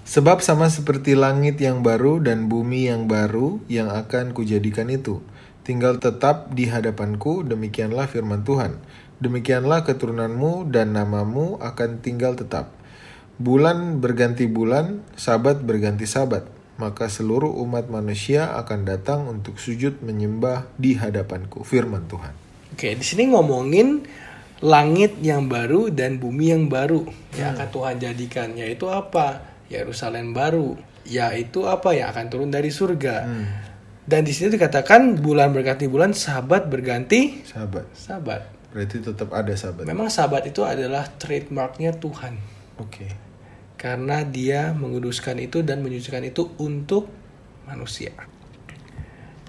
Sebab 0.08 0.40
sama 0.40 0.72
seperti 0.72 1.12
langit 1.12 1.60
yang 1.60 1.84
baru 1.84 2.16
dan 2.20 2.48
bumi 2.48 2.88
yang 2.88 3.04
baru 3.04 3.60
yang 3.68 3.92
akan 3.92 4.32
kujadikan 4.32 4.88
itu. 4.88 5.20
Tinggal 5.68 6.00
tetap 6.00 6.56
di 6.56 6.64
hadapanku, 6.64 7.44
demikianlah 7.44 8.08
firman 8.08 8.40
Tuhan. 8.40 8.80
Demikianlah 9.20 9.84
keturunanmu 9.84 10.72
dan 10.72 10.96
namamu 10.96 11.60
akan 11.60 12.00
tinggal 12.00 12.40
tetap. 12.40 12.72
Bulan 13.36 14.00
berganti 14.00 14.48
bulan, 14.48 15.04
sabat 15.12 15.60
berganti 15.60 16.08
sabat. 16.08 16.57
Maka 16.78 17.10
seluruh 17.10 17.50
umat 17.66 17.90
manusia 17.90 18.54
akan 18.54 18.86
datang 18.86 19.26
untuk 19.26 19.58
sujud 19.58 19.98
menyembah 19.98 20.70
di 20.78 20.94
hadapanku. 20.94 21.66
Firman 21.66 22.06
Tuhan. 22.06 22.30
Oke, 22.70 22.94
di 22.94 23.02
sini 23.02 23.34
ngomongin 23.34 24.06
langit 24.62 25.18
yang 25.18 25.50
baru 25.50 25.90
dan 25.90 26.22
bumi 26.22 26.54
yang 26.54 26.70
baru 26.70 27.02
yang 27.34 27.58
akan 27.58 27.68
Tuhan 27.74 27.94
jadikan, 27.98 28.48
yaitu 28.54 28.86
apa? 28.86 29.42
Yerusalem 29.66 30.30
baru, 30.30 30.78
yaitu 31.02 31.66
apa 31.66 31.98
yang 31.98 32.14
akan 32.14 32.26
turun 32.30 32.50
dari 32.54 32.70
surga. 32.70 33.26
Dan 34.08 34.24
di 34.24 34.32
sini 34.32 34.56
dikatakan 34.56 35.20
bulan 35.20 35.52
berganti 35.52 35.84
bulan, 35.84 36.16
sabat 36.16 36.70
berganti 36.70 37.44
Sabat. 37.44 37.84
sabat. 37.92 38.42
Berarti 38.72 39.04
tetap 39.04 39.34
ada 39.36 39.52
sabat. 39.52 39.84
Memang 39.84 40.08
sabat 40.08 40.48
itu 40.48 40.64
adalah 40.64 41.04
trademarknya 41.04 41.92
Tuhan. 41.98 42.38
Oke. 42.80 43.27
Karena 43.78 44.26
dia 44.26 44.74
menguduskan 44.74 45.38
itu 45.38 45.62
dan 45.62 45.80
menyucikan 45.86 46.26
itu 46.26 46.50
untuk 46.58 47.06
manusia. 47.64 48.10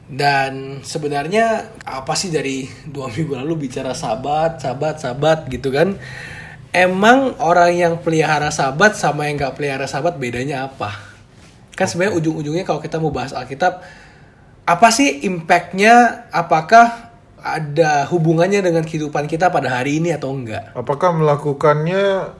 Dan 0.09 0.81
sebenarnya 0.81 1.69
apa 1.85 2.13
sih 2.17 2.33
dari 2.33 2.65
dua 2.89 3.09
minggu 3.13 3.33
lalu 3.37 3.69
bicara 3.69 3.97
sabat, 3.97 4.61
sabat, 4.61 5.01
sabat 5.01 5.49
gitu 5.49 5.73
kan? 5.73 5.97
Emang 6.69 7.33
orang 7.41 7.73
yang 7.73 7.93
pelihara 8.01 8.53
sabat 8.53 8.93
sama 8.93 9.25
yang 9.25 9.41
nggak 9.41 9.57
pelihara 9.57 9.89
sabat 9.89 10.21
bedanya 10.21 10.69
apa? 10.69 10.93
Kan 11.73 11.89
sebenarnya 11.89 12.21
ujung-ujungnya 12.21 12.65
kalau 12.65 12.81
kita 12.81 13.01
mau 13.01 13.09
bahas 13.09 13.33
Alkitab, 13.33 13.81
apa 14.65 14.87
sih 14.93 15.25
impactnya? 15.25 16.25
Apakah 16.29 17.09
ada 17.41 18.05
hubungannya 18.09 18.61
dengan 18.61 18.85
kehidupan 18.85 19.25
kita 19.25 19.49
pada 19.49 19.81
hari 19.81 19.97
ini 19.97 20.13
atau 20.13 20.29
enggak? 20.29 20.73
Apakah 20.77 21.15
melakukannya 21.17 22.33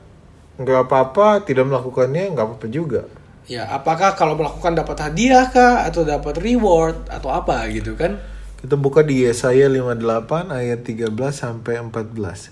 nggak 0.60 0.92
apa-apa, 0.92 1.48
tidak 1.48 1.72
melakukannya 1.72 2.36
nggak 2.36 2.46
apa-apa 2.46 2.68
juga? 2.68 3.08
Ya, 3.50 3.66
apakah 3.72 4.14
kalau 4.14 4.38
melakukan 4.38 4.78
dapat 4.78 5.00
hadiah 5.00 5.50
kah 5.50 5.88
atau 5.88 6.06
dapat 6.06 6.38
reward 6.38 7.10
atau 7.10 7.34
apa 7.34 7.66
gitu 7.72 7.96
kan? 7.98 8.20
Kita 8.60 8.76
buka 8.76 9.02
di 9.02 9.24
Yesaya 9.24 9.72
58 9.72 10.52
ayat 10.52 10.84
13 10.84 11.16
sampai 11.32 11.80
14. 11.80 12.52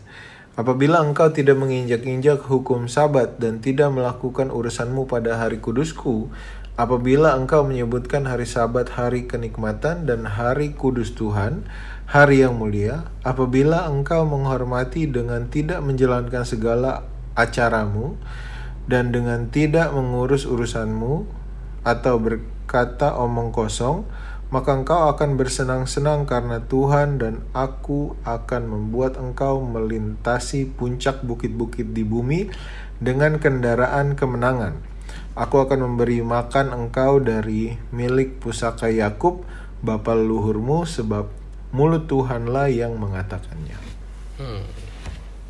Apabila 0.57 1.03
engkau 1.03 1.29
tidak 1.29 1.59
menginjak-injak 1.59 2.41
hukum 2.47 2.89
sabat 2.89 3.37
dan 3.37 3.61
tidak 3.61 3.93
melakukan 3.93 4.49
urusanmu 4.49 5.05
pada 5.05 5.37
hari 5.37 5.61
kudusku, 5.61 6.33
apabila 6.79 7.37
engkau 7.37 7.61
menyebutkan 7.61 8.25
hari 8.25 8.49
sabat 8.49 8.89
hari 8.95 9.29
kenikmatan 9.29 10.09
dan 10.09 10.25
hari 10.25 10.73
kudus 10.73 11.13
Tuhan, 11.13 11.67
hari 12.09 12.41
yang 12.41 12.57
mulia, 12.57 13.05
apabila 13.21 13.85
engkau 13.85 14.25
menghormati 14.25 15.05
dengan 15.05 15.45
tidak 15.51 15.83
menjalankan 15.85 16.41
segala 16.41 17.05
acaramu 17.37 18.17
dan 18.89 19.13
dengan 19.13 19.53
tidak 19.53 19.93
mengurus 19.93 20.49
urusanmu 20.49 21.29
atau 21.85 22.15
berkata 22.17 23.13
omong 23.15 23.53
kosong, 23.53 24.03
maka 24.47 24.73
engkau 24.79 25.11
akan 25.11 25.35
bersenang-senang 25.35 26.23
karena 26.23 26.63
Tuhan 26.63 27.19
dan 27.19 27.43
aku 27.51 28.15
akan 28.23 28.63
membuat 28.65 29.19
engkau 29.19 29.59
melintasi 29.59 30.71
puncak 30.71 31.19
bukit-bukit 31.21 31.91
di 31.91 32.07
bumi 32.07 32.47
dengan 33.03 33.37
kendaraan 33.43 34.15
kemenangan. 34.15 34.79
Aku 35.37 35.61
akan 35.61 35.85
memberi 35.85 36.23
makan 36.25 36.73
engkau 36.73 37.21
dari 37.21 37.77
milik 37.93 38.41
pusaka 38.41 38.89
Yakub, 38.89 39.45
bapa 39.85 40.17
leluhurmu, 40.17 40.87
sebab 40.87 41.29
mulut 41.75 42.09
Tuhanlah 42.09 42.71
yang 42.71 42.97
mengatakannya. 42.97 43.77
Hmm. 44.39 44.86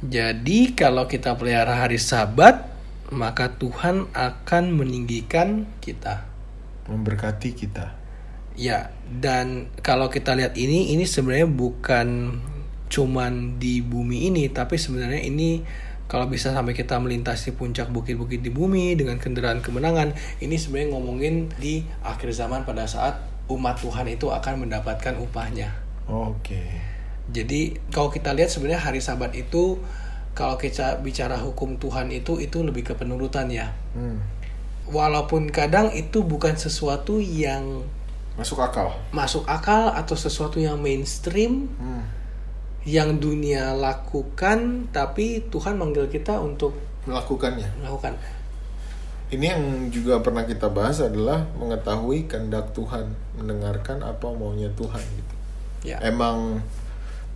Jadi 0.06 0.78
kalau 0.78 1.10
kita 1.10 1.34
pelihara 1.34 1.82
hari 1.82 1.98
Sabat, 1.98 2.70
maka 3.10 3.58
Tuhan 3.58 4.06
akan 4.14 4.64
meninggikan 4.78 5.66
kita, 5.82 6.28
memberkati 6.86 7.50
kita. 7.58 7.98
Ya, 8.58 8.94
dan 9.10 9.70
kalau 9.82 10.10
kita 10.10 10.38
lihat 10.38 10.54
ini, 10.58 10.94
ini 10.94 11.06
sebenarnya 11.06 11.50
bukan 11.50 12.38
cuman 12.90 13.58
di 13.58 13.82
bumi 13.82 14.30
ini, 14.30 14.50
tapi 14.54 14.78
sebenarnya 14.78 15.22
ini 15.26 15.62
kalau 16.08 16.30
bisa 16.30 16.56
sampai 16.56 16.72
kita 16.72 16.96
melintasi 16.98 17.54
puncak 17.58 17.92
bukit-bukit 17.92 18.40
di 18.40 18.54
bumi 18.54 18.96
dengan 18.96 19.20
kendaraan 19.20 19.60
kemenangan, 19.60 20.14
ini 20.40 20.56
sebenarnya 20.56 20.96
ngomongin 20.96 21.52
di 21.60 21.84
akhir 22.06 22.32
zaman 22.32 22.64
pada 22.64 22.86
saat 22.86 23.20
umat 23.52 23.80
Tuhan 23.82 24.08
itu 24.08 24.32
akan 24.32 24.68
mendapatkan 24.68 25.16
upahnya. 25.20 25.74
Oke. 26.08 26.97
Jadi 27.28 27.76
kalau 27.92 28.08
kita 28.08 28.32
lihat 28.32 28.48
sebenarnya 28.48 28.80
hari 28.80 29.04
Sabat 29.04 29.36
itu 29.36 29.80
kalau 30.32 30.56
kita 30.56 31.02
bicara 31.02 31.36
hukum 31.36 31.76
Tuhan 31.76 32.08
itu 32.14 32.38
itu 32.38 32.64
lebih 32.64 32.88
ke 32.88 32.94
penurutan 32.96 33.50
ya. 33.50 33.74
Hmm. 33.92 34.22
Walaupun 34.88 35.52
kadang 35.52 35.92
itu 35.92 36.24
bukan 36.24 36.56
sesuatu 36.56 37.20
yang 37.20 37.84
Masuk 38.38 38.62
akal. 38.62 38.94
masuk 39.10 39.44
akal 39.50 39.90
atau 39.92 40.14
sesuatu 40.14 40.62
yang 40.62 40.78
mainstream 40.78 41.68
Hmm. 41.76 42.06
yang 42.86 43.18
dunia 43.18 43.74
lakukan 43.74 44.88
tapi 44.94 45.42
Tuhan 45.50 45.76
manggil 45.76 46.06
kita 46.08 46.38
untuk 46.40 46.78
Melakukannya. 47.04 47.68
melakukan 47.82 48.14
Ini 49.28 49.46
yang 49.58 49.64
juga 49.92 50.24
pernah 50.24 50.48
kita 50.48 50.72
bahas 50.72 51.04
adalah 51.04 51.44
mengetahui 51.60 52.32
kehendak 52.32 52.72
Tuhan, 52.72 53.12
mendengarkan 53.36 54.00
apa 54.00 54.32
maunya 54.32 54.72
Tuhan 54.72 55.04
gitu. 55.04 55.34
ya 55.84 56.00
Emang 56.00 56.64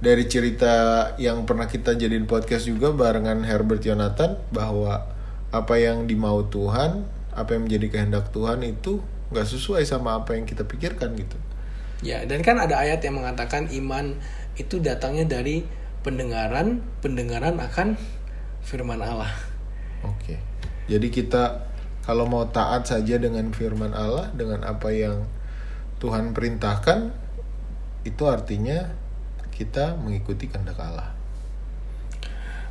dari 0.01 0.25
cerita 0.25 0.73
yang 1.21 1.45
pernah 1.45 1.69
kita 1.69 1.93
jadiin 1.93 2.25
podcast 2.25 2.65
juga 2.65 2.89
barengan 2.89 3.45
Herbert 3.45 3.85
Jonathan 3.85 4.41
bahwa 4.49 5.05
apa 5.53 5.75
yang 5.77 6.09
dimau 6.09 6.49
Tuhan, 6.49 7.05
apa 7.31 7.53
yang 7.53 7.69
menjadi 7.69 7.87
kehendak 7.87 8.33
Tuhan 8.33 8.65
itu 8.65 8.99
nggak 9.31 9.47
sesuai 9.47 9.85
sama 9.87 10.19
apa 10.19 10.35
yang 10.35 10.43
kita 10.43 10.67
pikirkan 10.67 11.15
gitu. 11.15 11.37
ya 12.01 12.25
dan 12.25 12.41
kan 12.41 12.57
ada 12.57 12.81
ayat 12.81 12.99
yang 13.05 13.21
mengatakan 13.21 13.69
iman 13.71 14.17
itu 14.57 14.81
datangnya 14.81 15.23
dari 15.23 15.63
pendengaran 16.01 16.81
pendengaran 16.99 17.61
akan 17.61 17.93
firman 18.65 18.99
Allah 18.99 19.29
Oke. 20.05 20.37
Jadi 20.89 21.07
kita 21.13 21.69
kalau 22.01 22.25
mau 22.25 22.49
taat 22.49 22.89
saja 22.89 23.21
dengan 23.21 23.53
firman 23.53 23.93
Allah, 23.93 24.33
dengan 24.33 24.65
apa 24.65 24.89
yang 24.89 25.29
Tuhan 26.01 26.33
perintahkan, 26.33 27.13
itu 28.01 28.23
artinya 28.25 28.89
kita 29.61 29.93
mengikuti 30.01 30.49
kehendak 30.49 30.81
Allah. 30.81 31.13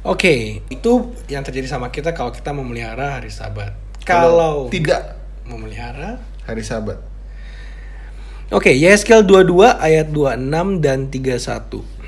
Oke, 0.02 0.64
itu 0.66 0.92
yang 1.30 1.46
terjadi 1.46 1.70
sama 1.70 1.92
kita 1.94 2.10
kalau 2.16 2.34
kita 2.34 2.50
memelihara 2.50 3.20
hari 3.20 3.30
Sabat. 3.30 3.76
Kalau 4.02 4.66
tidak 4.72 5.14
memelihara 5.46 6.18
hari 6.48 6.66
Sabat. 6.66 6.98
Oke, 8.50 8.74
Yeskel 8.74 9.22
22 9.22 9.78
ayat 9.78 10.10
26 10.10 10.82
dan 10.82 11.06
31. 11.06 12.00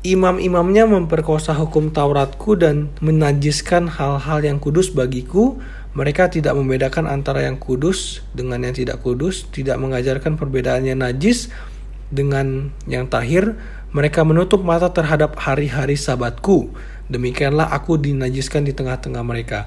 Imam-imamnya 0.00 0.88
memperkosa 0.88 1.52
hukum 1.52 1.92
Tauratku 1.92 2.56
dan 2.56 2.88
menajiskan 3.04 3.84
hal-hal 3.84 4.40
yang 4.40 4.56
kudus 4.56 4.88
bagiku. 4.88 5.60
Mereka 5.92 6.32
tidak 6.32 6.56
membedakan 6.56 7.04
antara 7.04 7.44
yang 7.44 7.60
kudus 7.60 8.24
dengan 8.32 8.64
yang 8.64 8.72
tidak 8.72 9.04
kudus, 9.04 9.44
tidak 9.52 9.76
mengajarkan 9.76 10.40
perbedaan 10.40 10.88
yang 10.88 11.04
najis 11.04 11.52
dengan 12.08 12.72
yang 12.88 13.12
tahir. 13.12 13.60
Mereka 13.90 14.22
menutup 14.22 14.62
mata 14.62 14.86
terhadap 14.94 15.34
hari-hari 15.34 15.98
sabatku. 15.98 16.70
Demikianlah 17.10 17.74
aku 17.74 17.98
dinajiskan 17.98 18.62
di 18.62 18.70
tengah-tengah 18.70 19.26
mereka. 19.26 19.66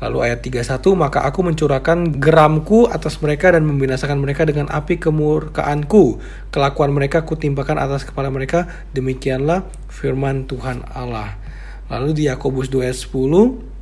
Lalu 0.00 0.32
ayat 0.32 0.40
31, 0.40 0.80
maka 0.96 1.28
aku 1.28 1.44
mencurahkan 1.44 2.20
geramku 2.20 2.88
atas 2.88 3.20
mereka 3.20 3.52
dan 3.52 3.68
membinasakan 3.68 4.20
mereka 4.20 4.48
dengan 4.48 4.72
api 4.72 4.96
kemurkaanku. 4.96 6.18
Kelakuan 6.52 6.92
mereka 6.96 7.24
kutimpakan 7.24 7.76
atas 7.76 8.08
kepala 8.08 8.32
mereka, 8.32 8.64
demikianlah 8.96 9.68
firman 9.92 10.48
Tuhan 10.48 10.84
Allah. 10.92 11.36
Lalu 11.92 12.16
di 12.16 12.22
Yakobus 12.32 12.72
2 12.72 12.84
ayat 12.84 12.96
10, 12.96 13.74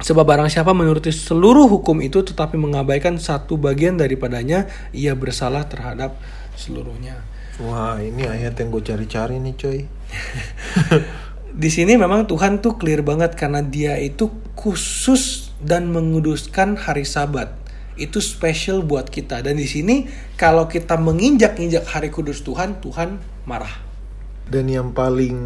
Sebab 0.00 0.24
barang 0.24 0.48
siapa 0.48 0.72
menuruti 0.72 1.12
seluruh 1.12 1.68
hukum 1.68 2.00
itu 2.00 2.24
tetapi 2.24 2.56
mengabaikan 2.56 3.20
satu 3.20 3.60
bagian 3.60 4.00
daripadanya, 4.00 4.64
ia 4.96 5.12
bersalah 5.12 5.68
terhadap 5.68 6.16
seluruhnya. 6.56 7.29
Wah, 7.60 8.00
ini 8.00 8.24
ayat 8.24 8.56
yang 8.56 8.72
gue 8.72 8.80
cari-cari 8.80 9.36
nih, 9.36 9.54
coy. 9.60 9.80
Di 11.50 11.68
sini 11.68 11.98
memang 11.98 12.24
Tuhan 12.24 12.64
tuh 12.64 12.80
clear 12.80 13.04
banget 13.04 13.36
karena 13.36 13.60
dia 13.60 13.98
itu 13.98 14.30
khusus 14.56 15.52
dan 15.60 15.92
menguduskan 15.92 16.80
hari 16.80 17.04
Sabat. 17.04 17.52
Itu 18.00 18.22
special 18.24 18.80
buat 18.80 19.12
kita 19.12 19.44
dan 19.44 19.60
di 19.60 19.68
sini 19.68 20.08
kalau 20.40 20.70
kita 20.72 20.96
menginjak-injak 20.96 21.84
hari 21.84 22.08
kudus 22.08 22.40
Tuhan, 22.40 22.80
Tuhan 22.80 23.20
marah. 23.44 23.82
Dan 24.48 24.72
yang 24.72 24.96
paling 24.96 25.36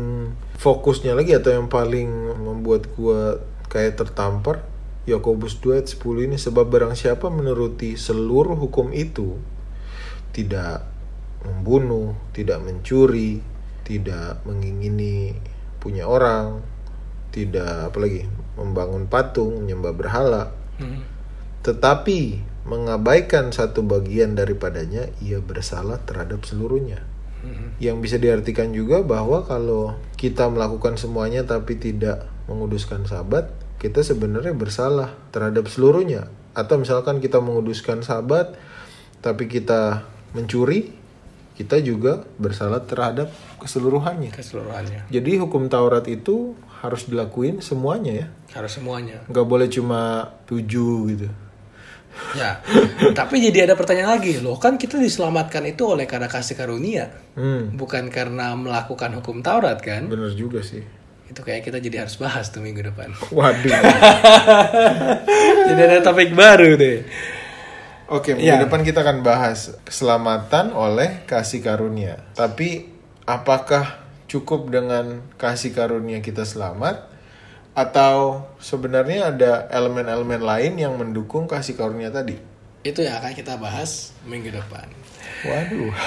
fokusnya 0.60 1.18
lagi 1.18 1.34
atau 1.34 1.50
yang 1.50 1.66
paling 1.66 2.06
membuat 2.46 2.94
gua 2.94 3.42
kayak 3.66 3.98
tertampar 3.98 4.62
Yakobus 5.10 5.58
2 5.58 5.82
ayat 5.82 5.88
10 5.90 6.30
ini 6.30 6.36
sebab 6.38 6.70
barang 6.70 6.94
siapa 6.94 7.26
menuruti 7.26 7.98
seluruh 7.98 8.54
hukum 8.54 8.94
itu 8.94 9.34
tidak 10.30 10.93
membunuh, 11.44 12.16
tidak 12.32 12.60
mencuri, 12.64 13.44
tidak 13.84 14.40
mengingini 14.48 15.36
punya 15.78 16.08
orang, 16.08 16.64
tidak 17.30 17.92
apalagi 17.92 18.24
membangun 18.56 19.04
patung, 19.06 19.64
menyembah 19.64 19.92
berhala, 19.92 20.56
Hmm. 20.74 21.06
tetapi 21.62 22.42
mengabaikan 22.66 23.52
satu 23.54 23.84
bagian 23.86 24.34
daripadanya 24.34 25.06
ia 25.22 25.38
bersalah 25.38 26.00
terhadap 26.02 26.42
seluruhnya 26.48 27.04
Hmm. 27.44 27.76
yang 27.76 28.00
bisa 28.00 28.16
diartikan 28.16 28.72
juga 28.72 29.04
bahwa 29.04 29.44
kalau 29.44 29.94
kita 30.16 30.48
melakukan 30.48 30.96
semuanya 30.96 31.44
tapi 31.44 31.76
tidak 31.76 32.24
menguduskan 32.48 33.04
sabat, 33.04 33.52
kita 33.76 34.00
sebenarnya 34.00 34.56
bersalah 34.56 35.12
terhadap 35.28 35.68
seluruhnya. 35.68 36.32
Atau 36.56 36.80
misalkan 36.80 37.20
kita 37.20 37.44
menguduskan 37.44 38.00
sabat 38.00 38.56
tapi 39.20 39.44
kita 39.44 40.08
mencuri, 40.32 40.92
kita 41.54 41.78
juga 41.78 42.26
bersalah 42.36 42.82
terhadap 42.82 43.30
keseluruhannya. 43.58 44.34
Keseluruhannya 44.34 45.06
Jadi 45.06 45.38
hukum 45.38 45.70
Taurat 45.70 46.02
itu 46.06 46.52
harus 46.82 47.06
dilakuin 47.06 47.62
semuanya 47.62 48.12
ya. 48.12 48.26
harus 48.54 48.74
semuanya. 48.74 49.22
Nggak 49.30 49.46
boleh 49.46 49.66
cuma 49.70 50.30
tujuh 50.44 50.96
gitu. 51.14 51.28
Ya, 52.38 52.62
tapi 53.18 53.42
jadi 53.42 53.66
ada 53.66 53.74
pertanyaan 53.74 54.18
lagi 54.18 54.38
loh 54.38 54.54
kan 54.54 54.78
kita 54.78 55.02
diselamatkan 55.02 55.66
itu 55.66 55.82
oleh 55.82 56.06
karena 56.06 56.30
kasih 56.30 56.54
karunia, 56.54 57.10
Hmm, 57.34 57.74
bukan 57.74 58.06
karena 58.06 58.54
melakukan 58.54 59.18
hukum 59.18 59.42
Taurat 59.42 59.82
kan? 59.82 60.06
bener 60.06 60.30
juga 60.34 60.62
sih. 60.62 60.82
Itu 61.26 61.42
kayak 61.42 61.66
kita 61.66 61.82
jadi 61.82 62.06
harus 62.06 62.14
bahas 62.14 62.54
tuh 62.54 62.62
minggu 62.62 62.86
depan. 62.86 63.10
Waduh. 63.34 63.66
jadi 65.70 65.80
ada 65.80 65.98
topik 66.02 66.30
baru 66.34 66.78
deh. 66.78 67.02
Oke, 68.14 68.38
minggu 68.38 68.46
Ya. 68.46 68.62
depan 68.62 68.86
kita 68.86 69.02
akan 69.02 69.26
bahas 69.26 69.74
keselamatan 69.82 70.70
oleh 70.70 71.26
kasih 71.26 71.58
karunia. 71.58 72.22
Tapi 72.38 72.86
apakah 73.26 74.06
cukup 74.30 74.70
dengan 74.70 75.18
kasih 75.34 75.74
karunia 75.74 76.22
kita 76.22 76.46
selamat 76.46 77.10
atau 77.74 78.46
sebenarnya 78.62 79.34
ada 79.34 79.66
elemen-elemen 79.66 80.38
lain 80.46 80.78
yang 80.78 80.94
mendukung 80.94 81.50
kasih 81.50 81.74
karunia 81.74 82.14
tadi? 82.14 82.38
Itu 82.86 83.02
yang 83.02 83.18
akan 83.18 83.34
kita 83.34 83.58
bahas 83.58 84.14
minggu 84.22 84.54
depan. 84.54 84.86
Waduh. 85.42 85.90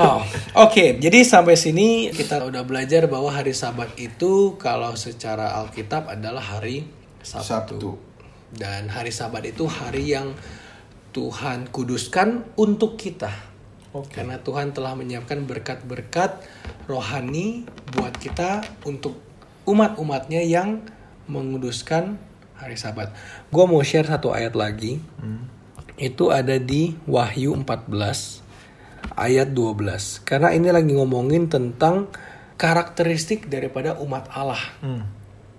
Oh, 0.00 0.24
Oke, 0.64 0.96
jadi 0.96 1.20
sampai 1.28 1.60
sini 1.60 2.08
kita 2.08 2.40
udah 2.40 2.64
belajar 2.64 3.04
bahwa 3.04 3.28
hari 3.28 3.52
Sabat 3.52 3.92
itu 4.00 4.56
kalau 4.56 4.96
secara 4.96 5.60
Alkitab 5.60 6.08
adalah 6.08 6.40
hari 6.40 6.88
Sabtu. 7.20 7.44
Sabtu. 7.76 7.90
Dan 8.48 8.88
hari 8.88 9.12
Sabat 9.12 9.44
itu 9.44 9.68
hari 9.68 10.16
yang 10.16 10.32
Tuhan 11.14 11.70
kuduskan 11.70 12.42
untuk 12.58 12.98
kita. 12.98 13.30
Oke. 13.94 14.18
Karena 14.18 14.42
Tuhan 14.42 14.74
telah 14.74 14.98
menyiapkan 14.98 15.46
berkat-berkat 15.46 16.42
rohani 16.90 17.62
buat 17.94 18.18
kita 18.18 18.66
untuk 18.82 19.22
umat-umatnya 19.64 20.42
yang 20.42 20.82
menguduskan 21.30 22.18
hari 22.58 22.74
Sabat. 22.74 23.14
Gua 23.54 23.70
mau 23.70 23.78
share 23.86 24.10
satu 24.10 24.34
ayat 24.34 24.58
lagi. 24.58 24.98
Itu 25.94 26.34
ada 26.34 26.58
di 26.58 26.98
Wahyu 27.06 27.54
14 27.62 28.42
ayat 29.14 29.54
12. 29.54 30.26
Karena 30.26 30.50
ini 30.50 30.74
lagi 30.74 30.90
ngomongin 30.90 31.46
tentang 31.46 32.10
karakteristik 32.58 33.46
daripada 33.46 33.94
umat 34.02 34.26
Allah. 34.34 34.60
Hmm. 34.82 35.06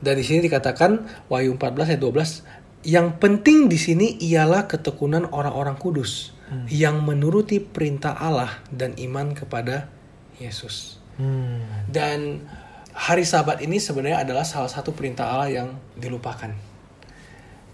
Dan 0.03 0.19
di 0.19 0.27
sini 0.27 0.43
dikatakan 0.43 1.07
Wahyu 1.31 1.55
14 1.55 1.95
ayat 1.95 2.01
12, 2.03 2.43
yang 2.85 3.17
penting 3.17 3.65
di 3.65 3.81
sini 3.81 4.15
ialah 4.21 4.69
ketekunan 4.69 5.25
orang-orang 5.33 5.75
kudus 5.75 6.31
yang 6.69 7.01
menuruti 7.01 7.57
perintah 7.57 8.13
Allah 8.13 8.61
dan 8.69 8.93
iman 9.01 9.33
kepada 9.33 9.89
Yesus. 10.37 11.01
Hmm. 11.17 11.65
Dan 11.89 12.45
hari 12.93 13.25
Sabat 13.25 13.65
ini 13.65 13.81
sebenarnya 13.81 14.21
adalah 14.21 14.45
salah 14.45 14.69
satu 14.69 14.93
perintah 14.93 15.33
Allah 15.33 15.49
yang 15.49 15.69
dilupakan. 15.97 16.53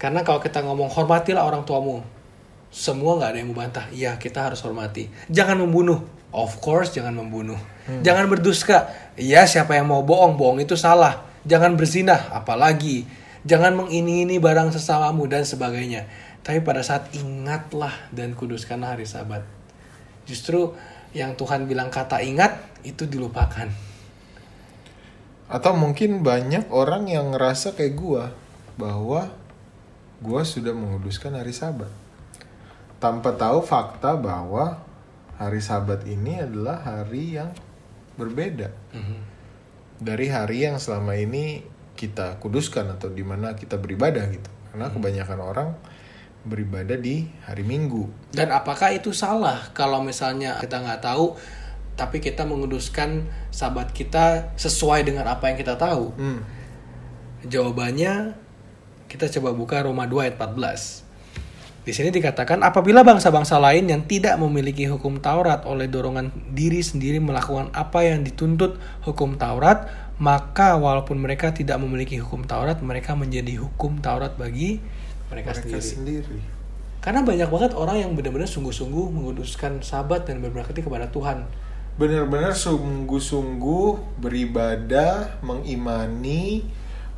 Karena 0.00 0.20
kalau 0.24 0.40
kita 0.40 0.64
ngomong 0.64 0.90
hormatilah 0.90 1.44
orang 1.44 1.62
tuamu, 1.62 2.02
semua 2.72 3.20
nggak 3.20 3.30
ada 3.36 3.38
yang 3.38 3.50
membantah. 3.52 3.86
Iya, 3.92 4.16
kita 4.16 4.50
harus 4.50 4.64
hormati. 4.64 5.06
Jangan 5.28 5.60
membunuh. 5.62 6.02
Of 6.32 6.64
course, 6.64 6.96
jangan 6.96 7.12
membunuh. 7.12 7.60
Jangan 8.00 8.24
berdusta. 8.26 8.88
Iya, 9.20 9.44
siapa 9.44 9.76
yang 9.76 9.92
mau 9.92 10.00
bohong, 10.00 10.34
bohong 10.40 10.64
itu 10.64 10.74
salah. 10.80 11.28
Jangan 11.44 11.76
berzinah, 11.76 12.32
apalagi. 12.32 13.04
Jangan 13.42 13.74
mengini-ini 13.74 14.38
barang 14.38 14.70
sesamamu 14.70 15.26
dan 15.26 15.42
sebagainya. 15.42 16.06
Tapi 16.42 16.62
pada 16.62 16.82
saat 16.82 17.10
ingatlah 17.14 17.90
dan 18.14 18.34
kuduskanlah 18.34 18.98
hari 18.98 19.06
Sabat. 19.06 19.42
Justru 20.26 20.74
yang 21.14 21.34
Tuhan 21.34 21.66
bilang 21.66 21.90
kata 21.90 22.22
ingat 22.22 22.58
itu 22.86 23.06
dilupakan. 23.06 23.70
Atau 25.50 25.72
mungkin 25.74 26.22
banyak 26.22 26.70
orang 26.70 27.10
yang 27.10 27.34
ngerasa 27.34 27.74
kayak 27.74 27.94
gua 27.98 28.24
bahwa 28.78 29.30
gua 30.22 30.42
sudah 30.46 30.74
menguduskan 30.74 31.34
hari 31.34 31.54
Sabat. 31.54 31.90
Tanpa 33.02 33.34
tahu 33.34 33.62
fakta 33.66 34.14
bahwa 34.14 34.82
hari 35.38 35.58
Sabat 35.58 36.06
ini 36.06 36.38
adalah 36.42 36.78
hari 36.82 37.38
yang 37.38 37.50
berbeda 38.14 38.70
dari 40.02 40.26
hari 40.26 40.66
yang 40.66 40.82
selama 40.82 41.14
ini 41.14 41.62
kita 42.02 42.42
kuduskan 42.42 42.98
atau 42.98 43.06
di 43.14 43.22
mana 43.22 43.54
kita 43.54 43.78
beribadah 43.78 44.26
gitu. 44.34 44.50
Karena 44.74 44.90
kebanyakan 44.90 45.38
orang 45.38 45.68
beribadah 46.42 46.98
di 46.98 47.30
hari 47.46 47.62
Minggu. 47.62 48.34
Dan 48.34 48.50
apakah 48.50 48.90
itu 48.90 49.14
salah 49.14 49.70
kalau 49.70 50.02
misalnya 50.02 50.58
kita 50.58 50.82
nggak 50.82 51.06
tahu, 51.06 51.38
tapi 51.94 52.18
kita 52.18 52.42
menguduskan 52.42 53.30
sahabat 53.54 53.94
kita 53.94 54.50
sesuai 54.58 55.06
dengan 55.06 55.30
apa 55.30 55.46
yang 55.46 55.56
kita 55.62 55.78
tahu? 55.78 56.10
Hmm. 56.18 56.42
Jawabannya 57.46 58.34
kita 59.06 59.30
coba 59.38 59.54
buka 59.54 59.86
Roma 59.86 60.10
2 60.10 60.26
ayat 60.26 60.34
14. 60.40 61.02
Di 61.82 61.90
sini 61.90 62.14
dikatakan 62.14 62.62
apabila 62.62 63.02
bangsa-bangsa 63.02 63.58
lain 63.58 63.90
yang 63.90 64.06
tidak 64.06 64.38
memiliki 64.38 64.86
hukum 64.86 65.18
Taurat 65.18 65.66
oleh 65.66 65.90
dorongan 65.90 66.30
diri 66.54 66.78
sendiri 66.78 67.18
melakukan 67.18 67.74
apa 67.74 68.06
yang 68.06 68.22
dituntut 68.22 68.78
hukum 69.02 69.34
Taurat, 69.34 70.01
maka 70.20 70.76
walaupun 70.76 71.16
mereka 71.16 71.54
tidak 71.54 71.80
memiliki 71.80 72.20
hukum 72.20 72.44
Taurat, 72.44 72.80
mereka 72.84 73.16
menjadi 73.16 73.56
hukum 73.60 74.02
Taurat 74.04 74.36
bagi 74.36 74.82
mereka, 75.32 75.56
Mereka 75.56 75.80
sendiri. 75.80 76.22
sendiri. 76.24 76.38
Karena 77.02 77.24
banyak 77.24 77.48
banget 77.50 77.72
orang 77.74 77.96
yang 77.98 78.10
benar-benar 78.14 78.46
sungguh-sungguh 78.46 79.10
menguduskan 79.10 79.82
sahabat 79.82 80.28
dan 80.28 80.44
berberakti 80.44 80.84
kepada 80.84 81.08
Tuhan. 81.10 81.44
benar-benar 81.92 82.56
sungguh-sungguh 82.56 84.16
beribadah, 84.16 85.36
mengimani, 85.44 86.64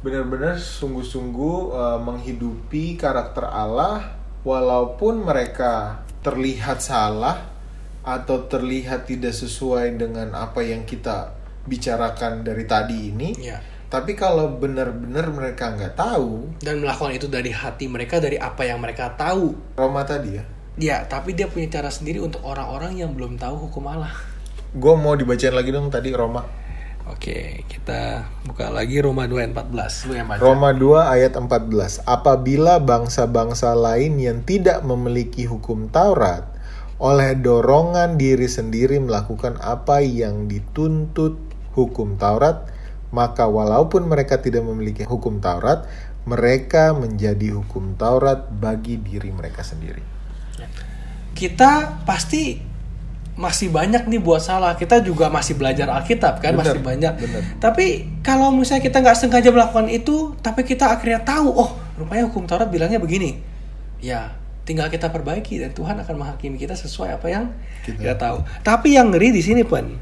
benar-benar 0.02 0.58
sungguh-sungguh 0.58 1.56
uh, 1.70 1.98
menghidupi 2.02 2.98
karakter 2.98 3.46
Allah 3.46 4.18
walaupun 4.42 5.22
mereka 5.22 6.02
terlihat 6.26 6.82
salah 6.82 7.54
atau 8.02 8.50
terlihat 8.50 9.06
tidak 9.06 9.32
sesuai 9.32 9.96
dengan 9.96 10.34
apa 10.34 10.60
yang 10.60 10.82
kita 10.84 11.32
bicarakan 11.64 12.44
dari 12.44 12.64
tadi 12.64 13.12
ini. 13.12 13.30
Ya. 13.40 13.60
Tapi 13.88 14.18
kalau 14.18 14.58
benar-benar 14.58 15.30
mereka 15.30 15.70
nggak 15.70 15.94
tahu, 15.94 16.50
Dan 16.58 16.82
melakukan 16.82 17.14
itu 17.14 17.30
dari 17.30 17.54
hati 17.54 17.86
mereka, 17.86 18.18
dari 18.18 18.34
apa 18.34 18.66
yang 18.66 18.82
mereka 18.82 19.14
tahu. 19.14 19.54
Roma 19.78 20.02
tadi 20.02 20.34
ya, 20.34 20.44
Ya, 20.74 20.96
tapi 21.06 21.38
dia 21.38 21.46
punya 21.46 21.70
cara 21.70 21.86
sendiri 21.86 22.18
untuk 22.18 22.42
orang-orang 22.42 22.98
yang 22.98 23.14
belum 23.14 23.38
tahu 23.38 23.70
hukum 23.70 23.86
Allah. 23.86 24.10
gue 24.74 24.94
mau 24.98 25.14
dibacain 25.14 25.54
lagi 25.54 25.70
dong 25.70 25.86
tadi 25.86 26.10
Roma. 26.10 26.42
Oke, 27.06 27.62
kita 27.70 28.26
buka 28.42 28.72
lagi 28.74 28.98
Roma 28.98 29.30
2 29.30 29.46
ayat 29.46 29.52
14. 29.54 30.08
Lu 30.10 30.12
yang 30.18 30.26
baca. 30.26 30.40
Roma 30.42 30.74
2 30.74 31.14
ayat 31.14 31.32
14. 31.38 32.02
Apabila 32.02 32.82
bangsa-bangsa 32.82 33.78
lain 33.78 34.18
yang 34.18 34.42
tidak 34.42 34.82
memiliki 34.82 35.46
hukum 35.46 35.86
Taurat 35.94 36.50
oleh 36.98 37.38
dorongan 37.38 38.18
diri 38.18 38.50
sendiri 38.50 38.98
melakukan 38.98 39.60
apa 39.62 40.02
yang 40.02 40.50
dituntut 40.50 41.38
hukum 41.74 42.16
Taurat, 42.16 42.70
maka 43.10 43.46
walaupun 43.46 44.06
mereka 44.06 44.38
tidak 44.38 44.62
memiliki 44.62 45.02
hukum 45.02 45.38
Taurat, 45.38 45.86
mereka 46.24 46.96
menjadi 46.96 47.52
hukum 47.52 47.94
Taurat 47.94 48.48
bagi 48.48 48.96
diri 48.96 49.28
mereka 49.28 49.60
sendiri. 49.60 50.00
Kita 51.34 52.00
pasti 52.06 52.62
masih 53.34 53.74
banyak 53.74 54.06
nih 54.06 54.22
buat 54.22 54.38
salah. 54.38 54.78
Kita 54.78 55.02
juga 55.02 55.26
masih 55.26 55.58
belajar 55.58 55.90
Alkitab 55.90 56.38
kan, 56.38 56.54
Bener, 56.54 56.78
masih 56.78 56.80
banyak. 56.80 57.12
bener. 57.18 57.42
Tapi 57.58 57.86
kalau 58.22 58.54
misalnya 58.54 58.86
kita 58.86 59.02
nggak 59.02 59.18
sengaja 59.18 59.50
melakukan 59.50 59.90
itu, 59.90 60.38
tapi 60.38 60.62
kita 60.62 60.94
akhirnya 60.94 61.20
tahu, 61.26 61.50
oh 61.50 61.70
rupanya 61.98 62.30
hukum 62.30 62.46
Taurat 62.46 62.70
bilangnya 62.70 63.02
begini. 63.02 63.42
Ya, 63.98 64.38
tinggal 64.62 64.86
kita 64.86 65.10
perbaiki 65.10 65.58
dan 65.58 65.74
Tuhan 65.74 65.98
akan 65.98 66.14
menghakimi 66.14 66.54
kita 66.56 66.78
sesuai 66.78 67.18
apa 67.18 67.26
yang 67.26 67.50
Kita- 67.82 67.98
kita, 67.98 68.14
tahu. 68.14 68.38
Tapi 68.62 68.94
yang 68.94 69.10
ngeri 69.10 69.34
di 69.34 69.42
sini 69.42 69.66
pun, 69.66 69.98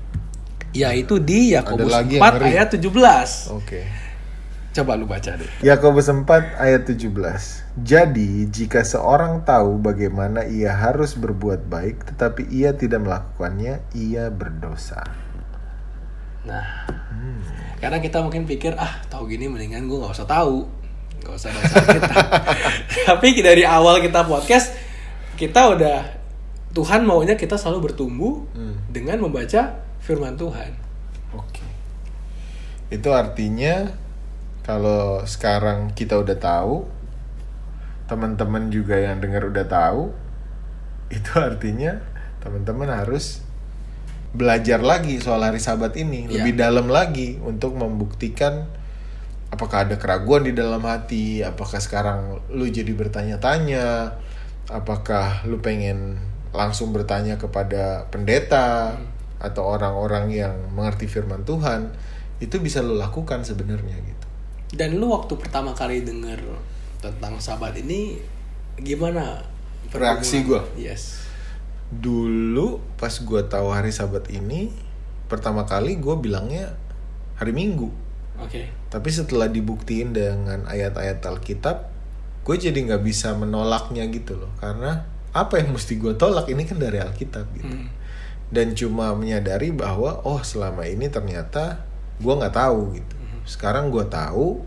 yaitu 0.72 1.16
di 1.16 1.52
Yakobus 1.52 1.88
lagi 1.88 2.16
4 2.16 2.20
yang 2.20 2.34
ngeri. 2.34 2.48
ayat 2.50 2.68
17. 2.72 3.54
Oke. 3.54 3.80
Coba 4.72 4.96
lu 4.96 5.04
baca 5.04 5.36
deh. 5.36 5.50
Yakobus 5.60 6.08
4 6.08 6.24
ayat 6.56 6.88
17. 6.88 7.12
Jadi, 7.78 8.48
jika 8.48 8.80
seorang 8.80 9.40
tahu 9.42 9.76
bagaimana 9.76 10.44
ia 10.44 10.72
harus 10.72 11.12
berbuat 11.12 11.64
baik 11.64 12.08
tetapi 12.08 12.48
ia 12.48 12.72
tidak 12.72 13.00
melakukannya, 13.00 13.84
ia 13.92 14.28
berdosa. 14.28 15.04
Nah, 16.42 16.88
karena 17.78 18.00
kita 18.00 18.18
mungkin 18.18 18.44
pikir 18.44 18.74
ah 18.74 18.98
tahu 19.06 19.28
gini 19.28 19.46
mendingan 19.46 19.84
gue 19.84 19.94
nggak 19.94 20.10
usah 20.10 20.26
tahu, 20.26 20.66
nggak 21.20 21.34
usah 21.34 21.50
baca 21.50 21.76
kita. 21.86 22.14
Tapi 23.12 23.26
dari 23.38 23.62
awal 23.62 24.00
kita 24.00 24.24
podcast 24.24 24.74
kita 25.34 25.70
udah 25.70 25.98
Tuhan 26.72 27.04
maunya 27.04 27.36
kita 27.36 27.54
selalu 27.54 27.90
bertumbuh 27.90 28.34
Hmm. 28.52 28.74
dengan 28.88 29.20
membaca 29.20 29.84
Firman 30.02 30.34
Tuhan. 30.34 30.74
Oke. 31.32 31.62
Itu 32.90 33.14
artinya 33.14 33.94
kalau 34.66 35.22
sekarang 35.24 35.94
kita 35.94 36.18
udah 36.18 36.36
tahu, 36.38 36.86
teman-teman 38.10 38.68
juga 38.68 38.98
yang 38.98 39.22
dengar 39.22 39.46
udah 39.46 39.66
tahu, 39.66 40.10
itu 41.14 41.30
artinya 41.38 42.02
teman-teman 42.42 42.90
harus 42.90 43.40
belajar 44.32 44.80
lagi 44.80 45.20
soal 45.20 45.44
hari 45.44 45.60
Sabat 45.60 45.94
ini 45.94 46.26
Iya. 46.26 46.40
lebih 46.40 46.52
dalam 46.56 46.88
lagi 46.88 47.36
untuk 47.44 47.76
membuktikan 47.76 48.64
apakah 49.52 49.84
ada 49.84 50.00
keraguan 50.00 50.48
di 50.48 50.56
dalam 50.56 50.80
hati, 50.82 51.44
apakah 51.44 51.76
sekarang 51.78 52.40
lu 52.48 52.64
jadi 52.64 52.90
bertanya-tanya, 52.96 54.16
apakah 54.72 55.44
lu 55.44 55.60
pengen 55.60 56.16
langsung 56.56 56.92
bertanya 56.96 57.36
kepada 57.36 58.08
pendeta 58.08 58.96
atau 59.42 59.66
orang-orang 59.66 60.30
yang 60.30 60.54
mengerti 60.70 61.10
firman 61.10 61.42
Tuhan, 61.42 61.90
itu 62.38 62.62
bisa 62.62 62.78
lu 62.78 62.94
lakukan 62.94 63.42
sebenarnya 63.42 63.98
gitu. 63.98 64.26
Dan 64.72 65.02
lu 65.02 65.10
waktu 65.10 65.34
pertama 65.34 65.74
kali 65.74 66.06
denger 66.06 66.38
tentang 67.02 67.42
Sabat 67.42 67.74
ini 67.74 68.22
gimana? 68.78 69.42
Reaksi 69.90 70.46
gua? 70.46 70.62
Yes. 70.78 71.26
Dulu 71.90 72.80
pas 72.96 73.12
gua 73.20 73.44
tahu 73.44 73.74
hari 73.74 73.90
Sabat 73.90 74.30
ini, 74.30 74.72
pertama 75.32 75.64
kali 75.64 75.96
gue 75.96 76.12
bilangnya 76.20 76.76
hari 77.40 77.56
Minggu. 77.56 77.88
Oke. 78.36 78.68
Tapi 78.92 79.08
setelah 79.08 79.48
dibuktiin 79.48 80.12
dengan 80.12 80.68
ayat-ayat 80.68 81.24
Alkitab, 81.24 81.88
gue 82.44 82.56
jadi 82.60 82.76
nggak 82.76 83.00
bisa 83.00 83.32
menolaknya 83.32 84.04
gitu 84.12 84.36
loh. 84.36 84.52
Karena 84.60 85.08
apa 85.32 85.56
yang 85.56 85.72
mesti 85.72 85.96
gue 85.96 86.12
tolak 86.20 86.52
ini 86.52 86.68
kan 86.68 86.76
dari 86.76 87.00
Alkitab 87.00 87.48
gitu. 87.56 87.72
Hmm. 87.72 87.88
Dan 88.52 88.76
cuma 88.76 89.16
menyadari 89.16 89.72
bahwa 89.72 90.20
oh 90.28 90.44
selama 90.44 90.84
ini 90.84 91.08
ternyata 91.08 91.82
gue 92.20 92.34
nggak 92.36 92.52
tahu 92.52 93.00
gitu. 93.00 93.16
Sekarang 93.48 93.88
gue 93.88 94.04
tahu 94.06 94.60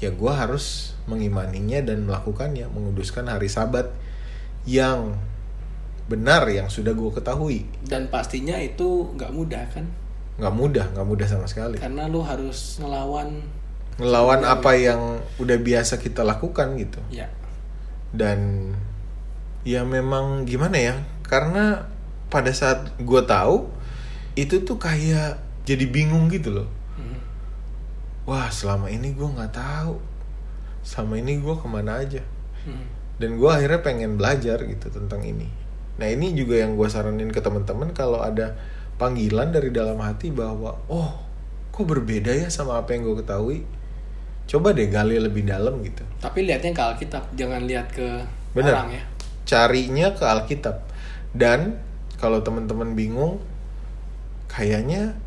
ya 0.00 0.10
gue 0.10 0.32
harus 0.32 0.96
mengimaninya 1.06 1.84
dan 1.84 2.08
melakukannya 2.08 2.66
menguduskan 2.72 3.30
hari 3.30 3.46
sabat 3.46 3.92
yang 4.66 5.14
benar 6.08 6.48
yang 6.48 6.72
sudah 6.72 6.96
gue 6.96 7.10
ketahui. 7.12 7.68
Dan 7.84 8.08
pastinya 8.08 8.56
itu 8.58 9.12
nggak 9.14 9.30
mudah 9.30 9.64
kan? 9.70 9.86
nggak 10.32 10.54
mudah 10.56 10.86
nggak 10.96 11.06
mudah 11.06 11.26
sama 11.28 11.44
sekali. 11.44 11.76
Karena 11.76 12.08
lu 12.08 12.24
harus 12.24 12.80
ngelawan 12.80 13.44
ngelawan 14.00 14.40
apa 14.48 14.72
yang 14.72 15.20
udah 15.36 15.58
biasa 15.60 16.00
kita 16.00 16.24
lakukan 16.24 16.74
gitu. 16.80 16.98
Ya. 17.12 17.28
dan 18.12 18.68
ya 19.64 19.88
memang 19.88 20.44
gimana 20.44 20.76
ya 20.76 20.94
karena 21.24 21.88
pada 22.32 22.48
saat 22.50 22.96
gue 22.96 23.22
tahu 23.22 23.68
itu 24.34 24.64
tuh 24.64 24.80
kayak 24.80 25.36
jadi 25.62 25.84
bingung 25.86 26.26
gitu 26.26 26.50
loh 26.54 26.68
Mhm. 26.96 27.18
wah 28.24 28.48
selama 28.48 28.88
ini 28.88 29.12
gue 29.12 29.28
nggak 29.28 29.52
tahu 29.52 30.00
selama 30.80 31.20
ini 31.20 31.38
gue 31.38 31.54
ke 31.54 31.66
mana 31.66 32.00
aja 32.00 32.24
Mhm. 32.64 32.84
dan 33.20 33.30
gue 33.36 33.46
akhirnya 33.46 33.80
pengen 33.80 34.16
belajar 34.16 34.58
gitu 34.62 34.88
tentang 34.88 35.20
ini 35.20 35.46
nah 35.92 36.08
ini 36.08 36.32
juga 36.32 36.56
yang 36.56 36.74
gue 36.74 36.88
saranin 36.88 37.28
ke 37.28 37.38
teman-teman 37.38 37.92
kalau 37.92 38.18
ada 38.18 38.56
panggilan 38.96 39.52
dari 39.52 39.68
dalam 39.68 40.00
hati 40.00 40.32
bahwa 40.32 40.80
oh 40.88 41.12
kok 41.68 41.84
berbeda 41.84 42.32
ya 42.32 42.48
sama 42.48 42.80
apa 42.80 42.92
yang 42.92 43.04
gue 43.04 43.16
ketahui 43.18 43.58
coba 44.42 44.72
deh 44.72 44.88
gali 44.88 45.16
lebih 45.16 45.44
dalam 45.44 45.80
gitu 45.80 46.02
Tapi 46.18 46.44
lihatnya 46.44 46.70
ke 46.70 46.82
Alkitab, 46.82 47.24
jangan 47.32 47.62
lihat 47.62 47.88
ke 47.88 48.04
Bener. 48.52 48.72
orang 48.72 48.90
ya. 48.92 49.02
carinya 49.42 50.08
ke 50.12 50.24
Alkitab 50.24 50.76
dan 51.32 51.78
kalau 52.22 52.38
teman-teman 52.40 52.94
bingung 52.94 53.42
kayaknya 54.46 55.18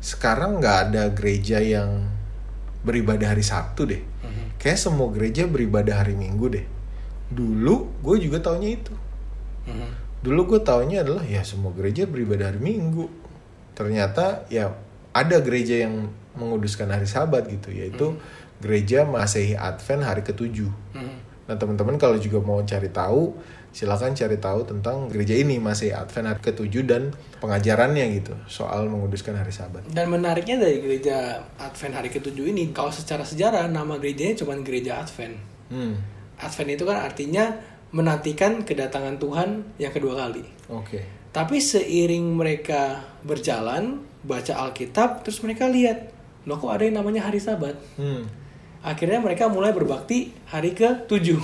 sekarang 0.00 0.62
nggak 0.62 0.76
ada 0.88 1.02
gereja 1.12 1.60
yang 1.60 2.08
beribadah 2.80 3.34
hari 3.36 3.44
Sabtu 3.44 3.84
deh 3.84 4.00
Mhm. 4.24 4.56
kayak 4.56 4.78
semua 4.78 5.12
gereja 5.12 5.44
beribadah 5.44 6.00
hari 6.00 6.16
Minggu 6.16 6.46
deh 6.48 6.64
dulu 7.28 7.92
gue 8.00 8.16
juga 8.24 8.40
taunya 8.40 8.72
itu 8.72 8.94
Mhm. 9.68 10.24
dulu 10.24 10.56
gue 10.56 10.60
taunya 10.64 11.04
adalah 11.04 11.26
ya 11.26 11.44
semua 11.44 11.74
gereja 11.76 12.08
beribadah 12.08 12.48
hari 12.48 12.62
Minggu 12.62 13.10
ternyata 13.74 14.48
ya 14.48 14.72
ada 15.12 15.36
gereja 15.42 15.84
yang 15.84 16.08
menguduskan 16.38 16.88
hari 16.88 17.04
Sabat 17.04 17.50
gitu 17.50 17.74
yaitu 17.74 18.14
gereja 18.62 19.02
Masehi 19.04 19.58
Advent 19.58 20.06
hari 20.06 20.22
ketujuh 20.22 20.70
Mhm. 20.94 21.18
Nah 21.48 21.56
teman-teman 21.56 21.96
kalau 21.96 22.20
juga 22.20 22.44
mau 22.44 22.60
cari 22.60 22.92
tahu, 22.92 23.32
silakan 23.78 24.10
cari 24.10 24.42
tahu 24.42 24.66
tentang 24.66 25.06
gereja 25.06 25.38
ini 25.38 25.62
masih 25.62 25.94
Advent 25.94 26.34
hari 26.34 26.42
ketujuh 26.42 26.82
dan 26.82 27.14
pengajarannya 27.38 28.10
gitu 28.18 28.34
soal 28.50 28.90
menguduskan 28.90 29.38
hari 29.38 29.54
Sabat. 29.54 29.86
Dan 29.86 30.10
menariknya 30.10 30.58
dari 30.58 30.82
gereja 30.82 31.46
Advent 31.62 31.94
hari 31.94 32.10
ketujuh 32.10 32.50
ini, 32.50 32.74
kalau 32.74 32.90
secara 32.90 33.22
sejarah 33.22 33.70
nama 33.70 33.94
gerejanya 34.02 34.42
cuma 34.42 34.58
gereja 34.58 34.98
Advent. 34.98 35.38
Hmm, 35.70 35.94
Advent 36.42 36.74
itu 36.74 36.82
kan 36.82 37.06
artinya 37.06 37.54
menantikan 37.94 38.66
kedatangan 38.66 39.22
Tuhan 39.22 39.78
yang 39.78 39.94
kedua 39.94 40.26
kali. 40.26 40.42
oke. 40.66 40.98
Tapi 41.28 41.60
seiring 41.62 42.34
mereka 42.34 42.98
berjalan, 43.22 44.02
baca 44.26 44.58
Alkitab, 44.66 45.22
terus 45.22 45.38
mereka 45.44 45.70
lihat, 45.70 46.10
loh 46.48 46.58
kok 46.58 46.72
ada 46.72 46.82
yang 46.82 46.98
namanya 46.98 47.30
hari 47.30 47.38
Sabat. 47.38 47.78
Hmm, 47.94 48.26
Akhirnya 48.82 49.18
mereka 49.18 49.50
mulai 49.50 49.74
berbakti 49.74 50.34
hari 50.48 50.70
ke-7, 50.74 51.34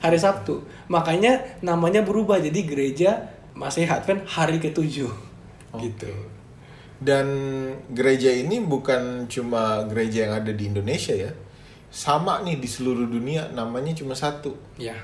hari 0.00 0.18
Sabtu. 0.18 0.64
Makanya 0.88 1.60
namanya 1.60 2.02
berubah 2.02 2.40
jadi 2.40 2.60
gereja 2.66 3.10
Masih 3.54 3.84
Advent 3.84 4.24
hari 4.24 4.56
ke-7. 4.56 5.06
Gitu. 5.76 6.10
Dan 7.00 7.26
gereja 7.92 8.28
ini 8.28 8.60
bukan 8.60 9.24
cuma 9.28 9.84
gereja 9.88 10.28
yang 10.28 10.44
ada 10.44 10.52
di 10.52 10.68
Indonesia 10.68 11.16
ya, 11.16 11.32
sama 11.88 12.44
nih 12.44 12.60
di 12.60 12.68
seluruh 12.68 13.08
dunia 13.08 13.48
namanya 13.56 13.96
cuma 13.96 14.12
satu. 14.12 14.52
Ya. 14.76 14.96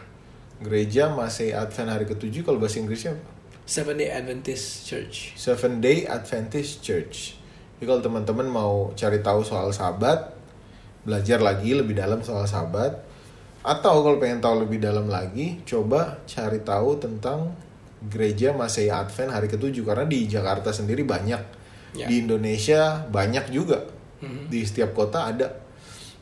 Gereja 0.61 1.09
masih 1.13 1.57
Advent 1.57 1.89
hari 1.93 2.05
ketujuh 2.05 2.45
kalau 2.45 2.61
bahasa 2.61 2.81
Inggrisnya 2.81 3.17
apa? 3.17 3.29
Seventh 3.67 3.99
Day 3.99 4.09
Adventist 4.13 4.87
Church. 4.87 5.35
Seven 5.35 5.73
Day 5.83 6.07
Adventist 6.07 6.85
Church. 6.85 7.35
Jadi 7.77 7.85
kalau 7.85 8.01
teman-teman 8.01 8.47
mau 8.47 8.73
cari 8.95 9.21
tahu 9.21 9.43
soal 9.43 9.75
sabat, 9.75 10.33
belajar 11.03 11.43
lagi 11.43 11.75
lebih 11.75 11.99
dalam 11.99 12.23
soal 12.23 12.47
sabat, 12.47 13.03
atau 13.67 14.07
kalau 14.07 14.23
pengen 14.23 14.39
tahu 14.39 14.63
lebih 14.63 14.79
dalam 14.79 15.11
lagi, 15.11 15.59
coba 15.67 16.23
cari 16.23 16.63
tahu 16.63 17.03
tentang 17.03 17.51
gereja 18.07 18.55
Masehi 18.55 18.87
Advent 18.87 19.35
hari 19.35 19.51
ketujuh 19.51 19.83
karena 19.83 20.07
di 20.07 20.31
Jakarta 20.31 20.71
sendiri 20.71 21.03
banyak, 21.03 21.43
Ya. 21.99 22.07
di 22.07 22.23
Indonesia 22.23 23.03
banyak 23.11 23.51
juga, 23.51 23.83
Mhm. 24.23 24.47
di 24.47 24.63
setiap 24.63 24.95
kota 24.95 25.27
ada, 25.27 25.51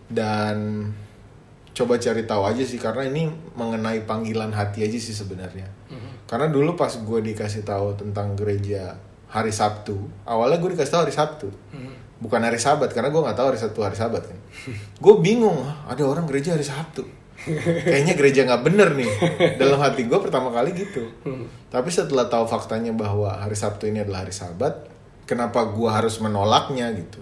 dan 0.09 0.88
coba 1.74 1.99
cari 1.99 2.22
tahu 2.24 2.42
aja 2.47 2.62
sih 2.62 2.78
karena 2.78 3.03
ini 3.11 3.26
mengenai 3.59 4.07
panggilan 4.07 4.55
hati 4.55 4.86
aja 4.86 4.97
sih 4.97 5.12
sebenarnya. 5.12 5.66
Mhm. 5.90 6.24
Karena 6.30 6.47
dulu 6.49 6.78
pas 6.78 6.95
gue 6.95 7.20
dikasih 7.20 7.66
tahu 7.66 7.99
tentang 7.99 8.32
gereja 8.38 8.95
hari 9.28 9.51
Sabtu, 9.51 9.99
awalnya 10.24 10.62
gue 10.62 10.70
dikasih 10.78 10.92
tahu 10.95 11.03
hari 11.05 11.14
Sabtu, 11.14 11.49
Mhm. 11.74 12.22
bukan 12.22 12.40
hari 12.40 12.57
Sabat 12.57 12.95
karena 12.95 13.11
gue 13.11 13.20
nggak 13.20 13.34
tahu 13.36 13.47
hari 13.51 13.59
Sabtu 13.59 13.80
hari 13.82 13.99
Sabat 13.99 14.22
kan. 14.24 14.38
gue 15.05 15.14
bingung, 15.20 15.59
ada 15.84 16.03
orang 16.07 16.24
gereja 16.24 16.55
hari 16.55 16.62
Sabtu. 16.64 17.03
Kayaknya 17.84 18.14
gereja 18.16 18.40
nggak 18.49 18.64
bener 18.64 18.88
nih. 18.97 19.11
Dalam 19.61 19.78
hati 19.80 20.09
gue 20.09 20.18
pertama 20.20 20.49
kali 20.49 20.72
gitu. 20.72 21.05
Tapi 21.68 21.88
setelah 21.92 22.26
tahu 22.28 22.49
faktanya 22.49 22.90
bahwa 22.97 23.28
hari 23.28 23.55
Sabtu 23.55 23.88
ini 23.88 24.01
adalah 24.01 24.24
hari 24.24 24.32
Sabat, 24.32 24.88
kenapa 25.28 25.68
gue 25.68 25.90
harus 25.92 26.16
menolaknya 26.24 26.88
gitu? 26.97 27.20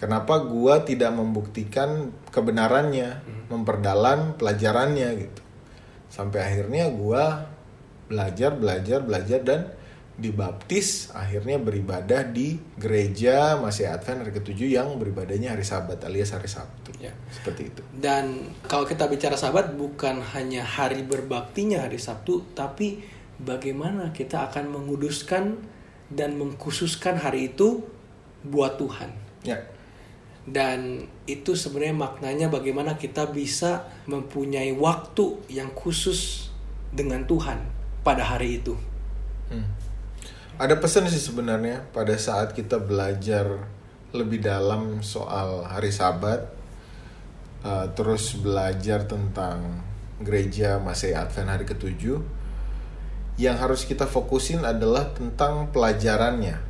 Kenapa 0.00 0.42
gue 0.42 0.74
tidak 0.82 1.14
membuktikan 1.14 2.10
kebenarannya, 2.34 3.22
memperdalam 3.46 4.34
pelajarannya 4.34 5.08
gitu? 5.14 5.42
Sampai 6.10 6.42
akhirnya 6.42 6.90
gue 6.90 7.24
belajar, 8.10 8.50
belajar, 8.58 8.98
belajar 9.00 9.40
dan 9.46 9.60
dibaptis 10.12 11.08
akhirnya 11.16 11.56
beribadah 11.56 12.20
di 12.20 12.60
gereja 12.76 13.56
masih 13.56 13.88
Advent 13.88 14.28
hari 14.28 14.32
ketujuh 14.36 14.68
yang 14.68 14.92
beribadahnya 15.00 15.56
hari 15.56 15.64
Sabat 15.64 16.04
alias 16.04 16.36
hari 16.36 16.52
Sabtu. 16.52 16.92
Ya. 17.00 17.16
Seperti 17.32 17.72
itu. 17.72 17.82
Dan 17.96 18.52
kalau 18.68 18.84
kita 18.84 19.08
bicara 19.08 19.40
sahabat 19.40 19.72
bukan 19.72 20.20
hanya 20.36 20.62
hari 20.62 21.00
berbaktinya 21.02 21.88
hari 21.88 21.96
Sabtu, 21.96 22.44
tapi 22.52 23.00
bagaimana 23.40 24.12
kita 24.12 24.52
akan 24.52 24.68
menguduskan 24.68 25.56
dan 26.12 26.36
mengkhususkan 26.36 27.16
hari 27.16 27.56
itu 27.56 27.80
buat 28.44 28.76
Tuhan. 28.76 29.10
Ya. 29.42 29.64
Dan 30.44 31.06
itu 31.24 31.54
sebenarnya 31.54 31.96
maknanya 31.96 32.46
bagaimana 32.50 32.98
kita 32.98 33.30
bisa 33.30 33.88
mempunyai 34.10 34.74
waktu 34.74 35.40
yang 35.48 35.70
khusus 35.72 36.50
dengan 36.92 37.24
Tuhan 37.24 37.62
pada 38.02 38.26
hari 38.26 38.60
itu. 38.60 38.74
Hmm. 39.48 39.81
Ada 40.60 40.76
pesan 40.76 41.08
sih 41.08 41.20
sebenarnya 41.20 41.88
pada 41.96 42.12
saat 42.20 42.52
kita 42.52 42.76
belajar 42.76 43.68
lebih 44.12 44.44
dalam 44.44 45.00
soal 45.00 45.64
hari 45.64 45.88
Sabat, 45.88 46.44
uh, 47.64 47.88
terus 47.96 48.36
belajar 48.36 49.08
tentang 49.08 49.80
gereja 50.20 50.76
masih 50.76 51.16
Advent 51.16 51.48
hari 51.48 51.64
ketujuh, 51.64 52.20
yang 53.40 53.56
harus 53.56 53.88
kita 53.88 54.04
fokusin 54.04 54.60
adalah 54.68 55.08
tentang 55.16 55.72
pelajarannya. 55.72 56.60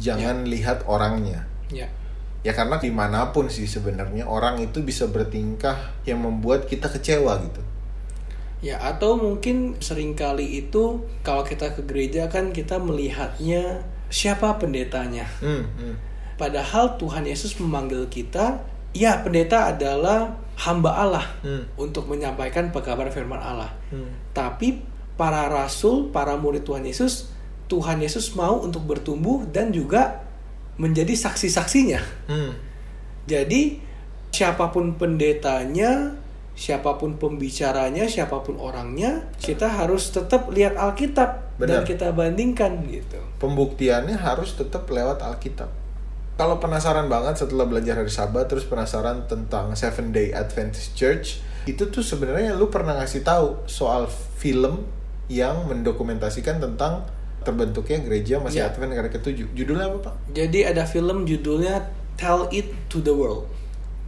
Jangan 0.00 0.48
lihat 0.48 0.88
orangnya. 0.88 1.44
Ya. 1.68 1.92
Ya 2.40 2.56
karena 2.56 2.80
di 2.80 2.88
mana 2.88 3.36
pun 3.36 3.52
sih 3.52 3.68
sebenarnya 3.68 4.24
orang 4.24 4.64
itu 4.64 4.80
bisa 4.80 5.04
bertingkah 5.04 5.92
yang 6.08 6.24
membuat 6.24 6.64
kita 6.64 6.88
kecewa 6.88 7.36
gitu. 7.44 7.60
Ya, 8.60 8.76
atau 8.76 9.16
mungkin 9.16 9.80
sering 9.80 10.12
kali 10.12 10.60
itu 10.60 11.00
kalau 11.24 11.40
kita 11.40 11.72
ke 11.72 11.80
gereja 11.88 12.28
kan 12.28 12.52
kita 12.52 12.76
melihatnya 12.76 13.88
siapa 14.12 14.60
pendetanya. 14.60 15.24
Hmm, 15.40 15.64
hmm. 15.64 15.94
Padahal 16.36 17.00
Tuhan 17.00 17.24
Yesus 17.24 17.56
memanggil 17.56 18.04
kita, 18.12 18.60
ya 18.92 19.24
pendeta 19.24 19.72
adalah 19.72 20.36
hamba 20.60 20.92
Allah 20.92 21.26
Hmm. 21.40 21.64
untuk 21.80 22.04
menyampaikan 22.04 22.68
pekabaran 22.68 23.08
firman 23.08 23.40
Allah. 23.40 23.72
Hmm. 23.88 24.12
Tapi 24.36 24.84
para 25.16 25.48
rasul, 25.48 26.12
para 26.12 26.36
murid 26.36 26.64
Tuhan 26.64 26.84
Yesus, 26.84 27.32
Tuhan 27.68 28.00
Yesus 28.04 28.36
mau 28.36 28.60
untuk 28.60 28.84
bertumbuh 28.84 29.48
dan 29.48 29.72
juga 29.72 30.20
menjadi 30.76 31.16
saksi-saksinya. 31.16 32.00
Hmm. 32.28 32.52
Jadi 33.24 33.80
siapa 34.32 34.68
pun 34.72 34.96
pendetanya, 34.96 36.16
siapa 36.60 37.00
pun 37.00 37.16
pembicaranya, 37.16 38.04
siapa 38.04 38.44
pun 38.44 38.60
orangnya, 38.60 39.32
kita 39.40 39.64
harus 39.64 40.12
tetap 40.12 40.52
lihat 40.52 40.76
Alkitab 40.76 41.56
dan 41.56 41.80
Benar. 41.80 41.88
kita 41.88 42.12
bandingkan 42.12 42.84
gitu. 42.84 43.16
pembuktiannya 43.40 44.20
harus 44.20 44.52
tetap 44.60 44.84
lewat 44.92 45.24
Alkitab. 45.24 45.72
Kalau 46.36 46.60
penasaran 46.60 47.08
banget 47.08 47.40
setelah 47.40 47.64
belajar 47.64 48.00
hari 48.00 48.12
Sabat 48.12 48.48
terus 48.48 48.68
penasaran 48.68 49.24
tentang 49.24 49.72
Seven 49.72 50.12
Day 50.12 50.36
Adventist 50.36 50.92
Church, 50.96 51.40
itu 51.64 51.88
tuh 51.88 52.04
sebenarnya 52.04 52.52
lu 52.56 52.68
pernah 52.68 52.96
ngasih 53.00 53.24
tahu 53.24 53.64
soal 53.64 54.08
film 54.36 54.84
yang 55.32 55.64
mendokumentasikan 55.68 56.60
tentang 56.60 57.08
terbentuknya 57.40 58.04
gereja 58.04 58.36
masih 58.40 58.64
Ya. 58.64 58.68
Advent 58.68 58.92
negara 58.92 59.08
ketujuh. 59.08 59.52
Judulnya 59.56 59.88
apa 59.88 60.12
pak? 60.12 60.14
Jadi 60.32 60.64
ada 60.64 60.84
film 60.84 61.24
judulnya 61.24 61.88
Tell 62.20 62.48
It 62.52 62.72
to 62.92 63.00
the 63.00 63.12
World. 63.12 63.48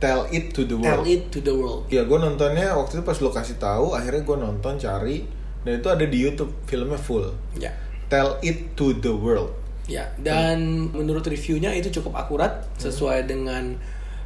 Tell 0.03 0.27
It 0.35 0.51
to 0.59 0.67
the 0.67 0.75
Tell 0.83 0.99
World. 0.99 1.07
It 1.07 1.23
to 1.31 1.39
the 1.39 1.55
World. 1.55 1.87
Ya 1.87 2.03
gue 2.03 2.19
nontonnya 2.19 2.75
waktu 2.75 2.99
itu 2.99 3.05
pas 3.07 3.15
lo 3.23 3.31
kasih 3.31 3.63
tahu, 3.63 3.95
akhirnya 3.95 4.27
gue 4.27 4.35
nonton 4.35 4.75
cari 4.75 5.23
dan 5.63 5.79
itu 5.79 5.87
ada 5.87 6.03
di 6.03 6.19
YouTube 6.19 6.51
filmnya 6.67 6.99
full. 6.99 7.31
Ya. 7.55 7.71
Tell 8.11 8.43
It 8.43 8.75
to 8.75 8.99
the 8.99 9.15
World. 9.15 9.63
Ya, 9.91 10.15
dan 10.15 10.91
menurut 10.95 11.27
reviewnya 11.27 11.75
itu 11.75 11.91
cukup 11.91 12.15
akurat 12.15 12.71
sesuai 12.79 13.27
dengan 13.27 13.75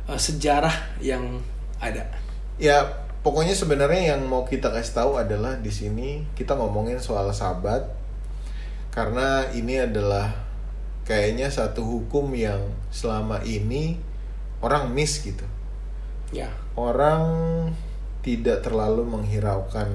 uh, 0.05 0.20
sejarah 0.20 1.01
yang 1.01 1.41
ada. 1.81 2.09
Ya 2.61 3.05
pokoknya 3.24 3.57
sebenarnya 3.57 4.16
yang 4.16 4.24
mau 4.29 4.45
kita 4.45 4.68
kasih 4.72 4.95
tahu 4.97 5.12
adalah 5.16 5.57
di 5.61 5.72
sini 5.72 6.24
kita 6.37 6.57
ngomongin 6.57 7.01
soal 7.01 7.29
sabat 7.33 7.89
karena 8.93 9.49
ini 9.53 9.81
adalah 9.81 10.33
kayaknya 11.05 11.53
satu 11.53 11.85
hukum 11.85 12.33
yang 12.33 12.61
selama 12.89 13.41
ini 13.45 13.97
orang 14.61 14.93
miss 14.93 15.20
gitu. 15.24 15.45
Ya. 16.35 16.51
Orang 16.74 17.22
tidak 18.27 18.66
terlalu 18.66 19.07
menghiraukan 19.07 19.87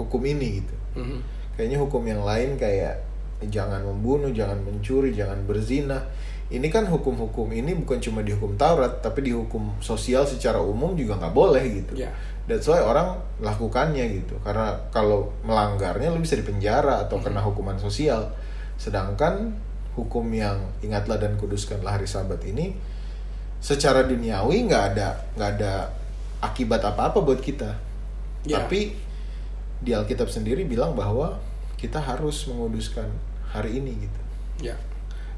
hukum 0.00 0.22
ini 0.24 0.64
gitu. 0.64 0.74
Mhm. 0.96 1.18
Kayaknya 1.58 1.78
hukum 1.82 2.02
yang 2.06 2.22
lain 2.22 2.56
kayak 2.56 3.02
jangan 3.46 3.84
membunuh, 3.84 4.30
jangan 4.34 4.58
mencuri, 4.62 5.14
jangan 5.14 5.44
berzina. 5.44 6.00
Ini 6.48 6.64
kan 6.72 6.88
hukum-hukum 6.88 7.52
ini 7.52 7.76
bukan 7.76 8.00
cuma 8.00 8.24
dihukum 8.24 8.56
Taurat, 8.56 9.04
tapi 9.04 9.28
dihukum 9.28 9.76
sosial 9.84 10.24
secara 10.24 10.56
umum 10.64 10.96
juga 10.96 11.20
nggak 11.20 11.34
boleh 11.36 11.64
gitu. 11.84 11.92
Ya. 12.00 12.08
That's 12.48 12.64
why 12.64 12.80
orang 12.80 13.20
melakukannya 13.36 14.24
gitu. 14.24 14.40
Karena 14.40 14.72
kalau 14.88 15.28
melanggarnya 15.44 16.08
lu 16.08 16.24
bisa 16.24 16.40
dipenjara 16.40 17.04
atau 17.04 17.20
kena 17.20 17.44
hukuman 17.44 17.76
sosial. 17.76 18.32
Sedangkan 18.80 19.52
hukum 19.92 20.24
yang 20.32 20.56
ingatlah 20.80 21.20
dan 21.20 21.36
kuduskanlah 21.36 22.00
hari 22.00 22.08
Sabat 22.08 22.40
ini 22.48 22.72
secara 23.58 24.06
duniawi 24.06 24.70
nggak 24.70 24.84
ada 24.94 25.08
nggak 25.34 25.50
ada 25.58 25.72
akibat 26.42 26.82
apa-apa 26.82 27.18
buat 27.22 27.42
kita. 27.42 27.74
Ya. 28.46 28.62
Tapi 28.62 28.94
di 29.82 29.90
Alkitab 29.94 30.30
sendiri 30.30 30.66
bilang 30.66 30.94
bahwa 30.94 31.38
kita 31.78 32.02
harus 32.02 32.46
menguduskan 32.50 33.06
hari 33.50 33.78
ini 33.78 33.94
gitu. 34.06 34.20
Ya. 34.70 34.74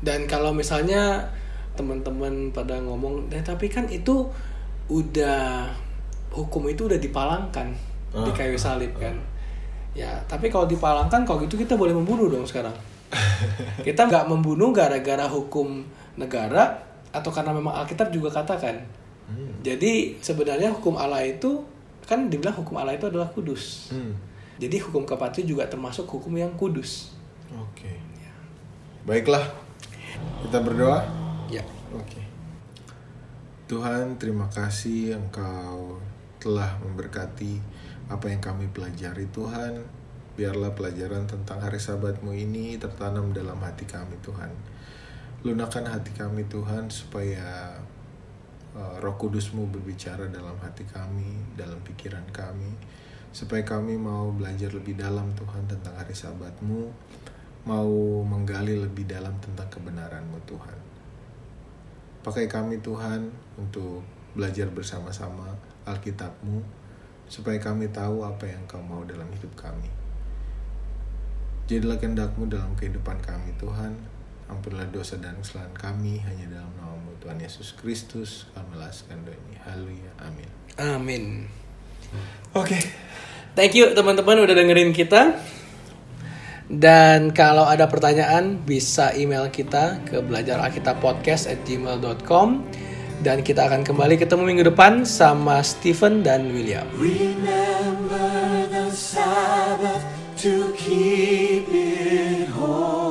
Dan 0.01 0.25
kalau 0.25 0.57
misalnya 0.57 1.29
teman-teman 1.77 2.53
pada 2.53 2.81
ngomong, 2.81 3.29
"Eh, 3.33 3.45
tapi 3.45 3.69
kan 3.69 3.89
itu 3.89 4.29
udah 4.89 5.69
hukum 6.33 6.67
itu 6.73 6.89
udah 6.89 6.97
dipalangkan 6.97 7.73
di 8.11 8.31
Ah, 8.33 8.37
kayu 8.37 8.57
salib 8.57 8.97
kan." 8.97 9.17
Ya, 9.93 10.23
tapi 10.25 10.49
kalau 10.49 10.65
dipalangkan 10.65 11.27
kalau 11.29 11.45
gitu 11.45 11.61
kita 11.61 11.77
boleh 11.77 11.93
membunuh 11.93 12.33
dong 12.33 12.49
sekarang. 12.49 12.73
kita 13.87 14.07
nggak 14.07 14.31
membunuh 14.31 14.71
gara-gara 14.71 15.27
hukum 15.27 15.83
negara 16.15 16.90
atau 17.11 17.31
karena 17.31 17.51
memang 17.55 17.75
Alkitab 17.75 18.15
juga 18.15 18.31
katakan. 18.31 19.01
Jadi 19.61 20.19
sebenarnya 20.19 20.73
hukum 20.75 20.97
Allah 20.97 21.23
itu 21.23 21.63
kan 22.09 22.27
dibilang 22.27 22.57
hukum 22.59 22.81
Allah 22.81 22.97
itu 22.97 23.07
adalah 23.07 23.31
kudus. 23.31 23.95
Hmm. 23.95 24.17
Jadi 24.59 24.83
hukum 24.83 25.07
kepastian 25.07 25.47
juga 25.47 25.69
termasuk 25.71 26.09
hukum 26.09 26.35
yang 26.35 26.51
kudus. 26.59 27.15
Oke. 27.55 27.93
Baiklah. 29.07 29.45
Kita 30.45 30.59
berdoa. 30.61 31.01
Ya. 31.49 31.65
Oke. 31.95 32.21
Tuhan, 33.71 34.19
terima 34.19 34.51
kasih 34.51 35.17
Engkau 35.17 36.03
telah 36.43 36.77
memberkati 36.83 37.63
apa 38.11 38.27
yang 38.29 38.43
kami 38.43 38.67
pelajari 38.75 39.31
Tuhan. 39.31 39.81
Biarlah 40.35 40.75
pelajaran 40.75 41.29
tentang 41.29 41.63
hari 41.63 41.79
sabatmu 41.79 42.33
ini 42.35 42.81
tertanam 42.81 43.31
dalam 43.31 43.61
hati 43.63 43.87
kami 43.87 44.19
Tuhan. 44.25 44.51
Lunakan 45.41 45.89
hati 45.89 46.13
kami 46.13 46.45
Tuhan 46.53 46.93
supaya 46.93 47.73
uh, 48.77 49.01
roh 49.01 49.17
kudusmu 49.17 49.73
berbicara 49.73 50.29
dalam 50.29 50.53
hati 50.61 50.85
kami, 50.85 51.57
dalam 51.57 51.81
pikiran 51.81 52.29
kami. 52.29 52.77
Supaya 53.33 53.65
kami 53.65 53.97
mau 53.97 54.29
belajar 54.37 54.69
lebih 54.69 55.01
dalam 55.01 55.33
Tuhan 55.33 55.65
tentang 55.65 55.97
hari 55.97 56.13
sabatmu. 56.13 56.93
Mau 57.65 58.21
menggali 58.21 58.77
lebih 58.77 59.09
dalam 59.09 59.33
tentang 59.41 59.65
kebenaranmu 59.73 60.45
Tuhan. 60.45 60.79
Pakai 62.21 62.45
kami 62.45 62.85
Tuhan 62.85 63.33
untuk 63.57 64.05
belajar 64.37 64.69
bersama-sama 64.69 65.57
Alkitabmu 65.89 66.61
supaya 67.33 67.57
kami 67.57 67.89
tahu 67.89 68.29
apa 68.29 68.45
yang 68.45 68.61
Kau 68.69 68.85
mau 68.85 69.01
dalam 69.09 69.31
hidup 69.33 69.57
kami. 69.57 69.89
Jadilah 71.65 71.97
kehendakmu 71.97 72.45
dalam 72.45 72.77
kehidupan 72.77 73.25
kami 73.25 73.57
Tuhan. 73.57 74.20
Ampunilah 74.51 74.91
dosa 74.91 75.15
dan 75.23 75.39
kesalahan 75.39 75.71
kami 75.79 76.19
hanya 76.27 76.59
dalam 76.59 76.75
namamu 76.75 77.15
Tuhan 77.23 77.39
Yesus 77.39 77.79
Kristus. 77.79 78.51
Kami 78.51 78.75
laskan 78.75 79.23
doa 79.23 79.33
ini. 79.33 79.55
Haleluya. 79.63 80.11
Amin. 80.27 80.49
Amin. 80.75 81.25
Oke. 82.59 82.83
Thank 83.55 83.79
you 83.79 83.95
teman-teman 83.95 84.43
udah 84.43 84.59
dengerin 84.59 84.91
kita. 84.91 85.39
Dan 86.71 87.35
kalau 87.35 87.67
ada 87.67 87.91
pertanyaan 87.91 88.63
bisa 88.63 89.11
email 89.19 89.51
kita 89.51 90.07
ke 90.07 90.23
belajaralkitabpodcast@gmail.com 90.23 92.49
dan 93.27 93.43
kita 93.43 93.67
akan 93.67 93.83
kembali 93.83 94.15
ketemu 94.17 94.43
minggu 94.47 94.71
depan 94.71 95.03
sama 95.03 95.67
Stephen 95.67 96.23
dan 96.23 96.55
William. 96.55 96.87
Remember 96.95 98.71
the 98.71 98.87
Sabbath 98.95 100.07
to 100.39 100.71
keep 100.79 101.67
it 101.75 102.47
holy. 102.55 103.10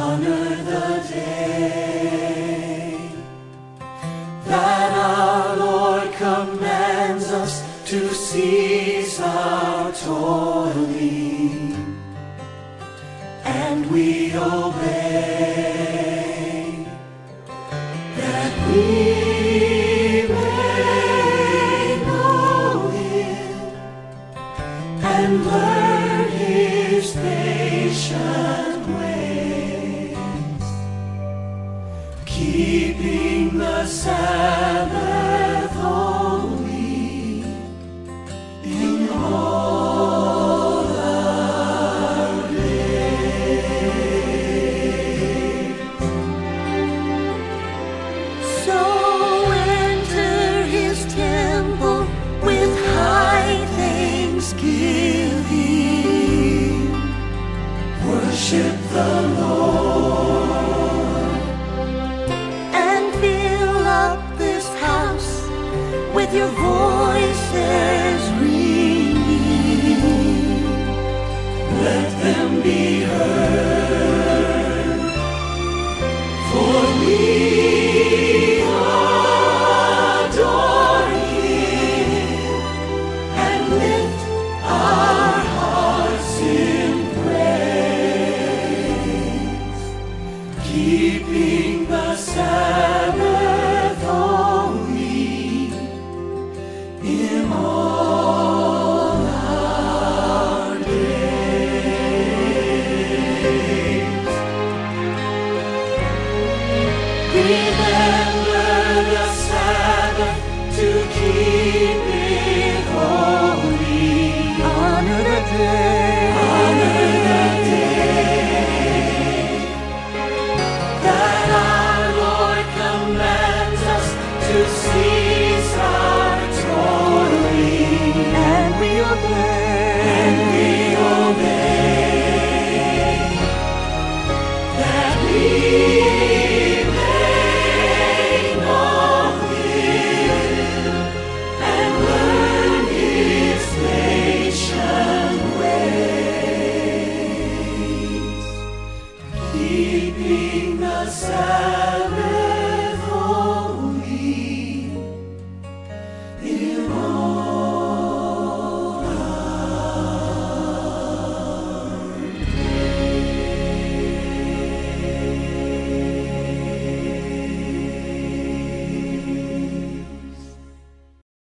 Honor 0.00 0.54
the 0.62 1.08
day 1.10 1.27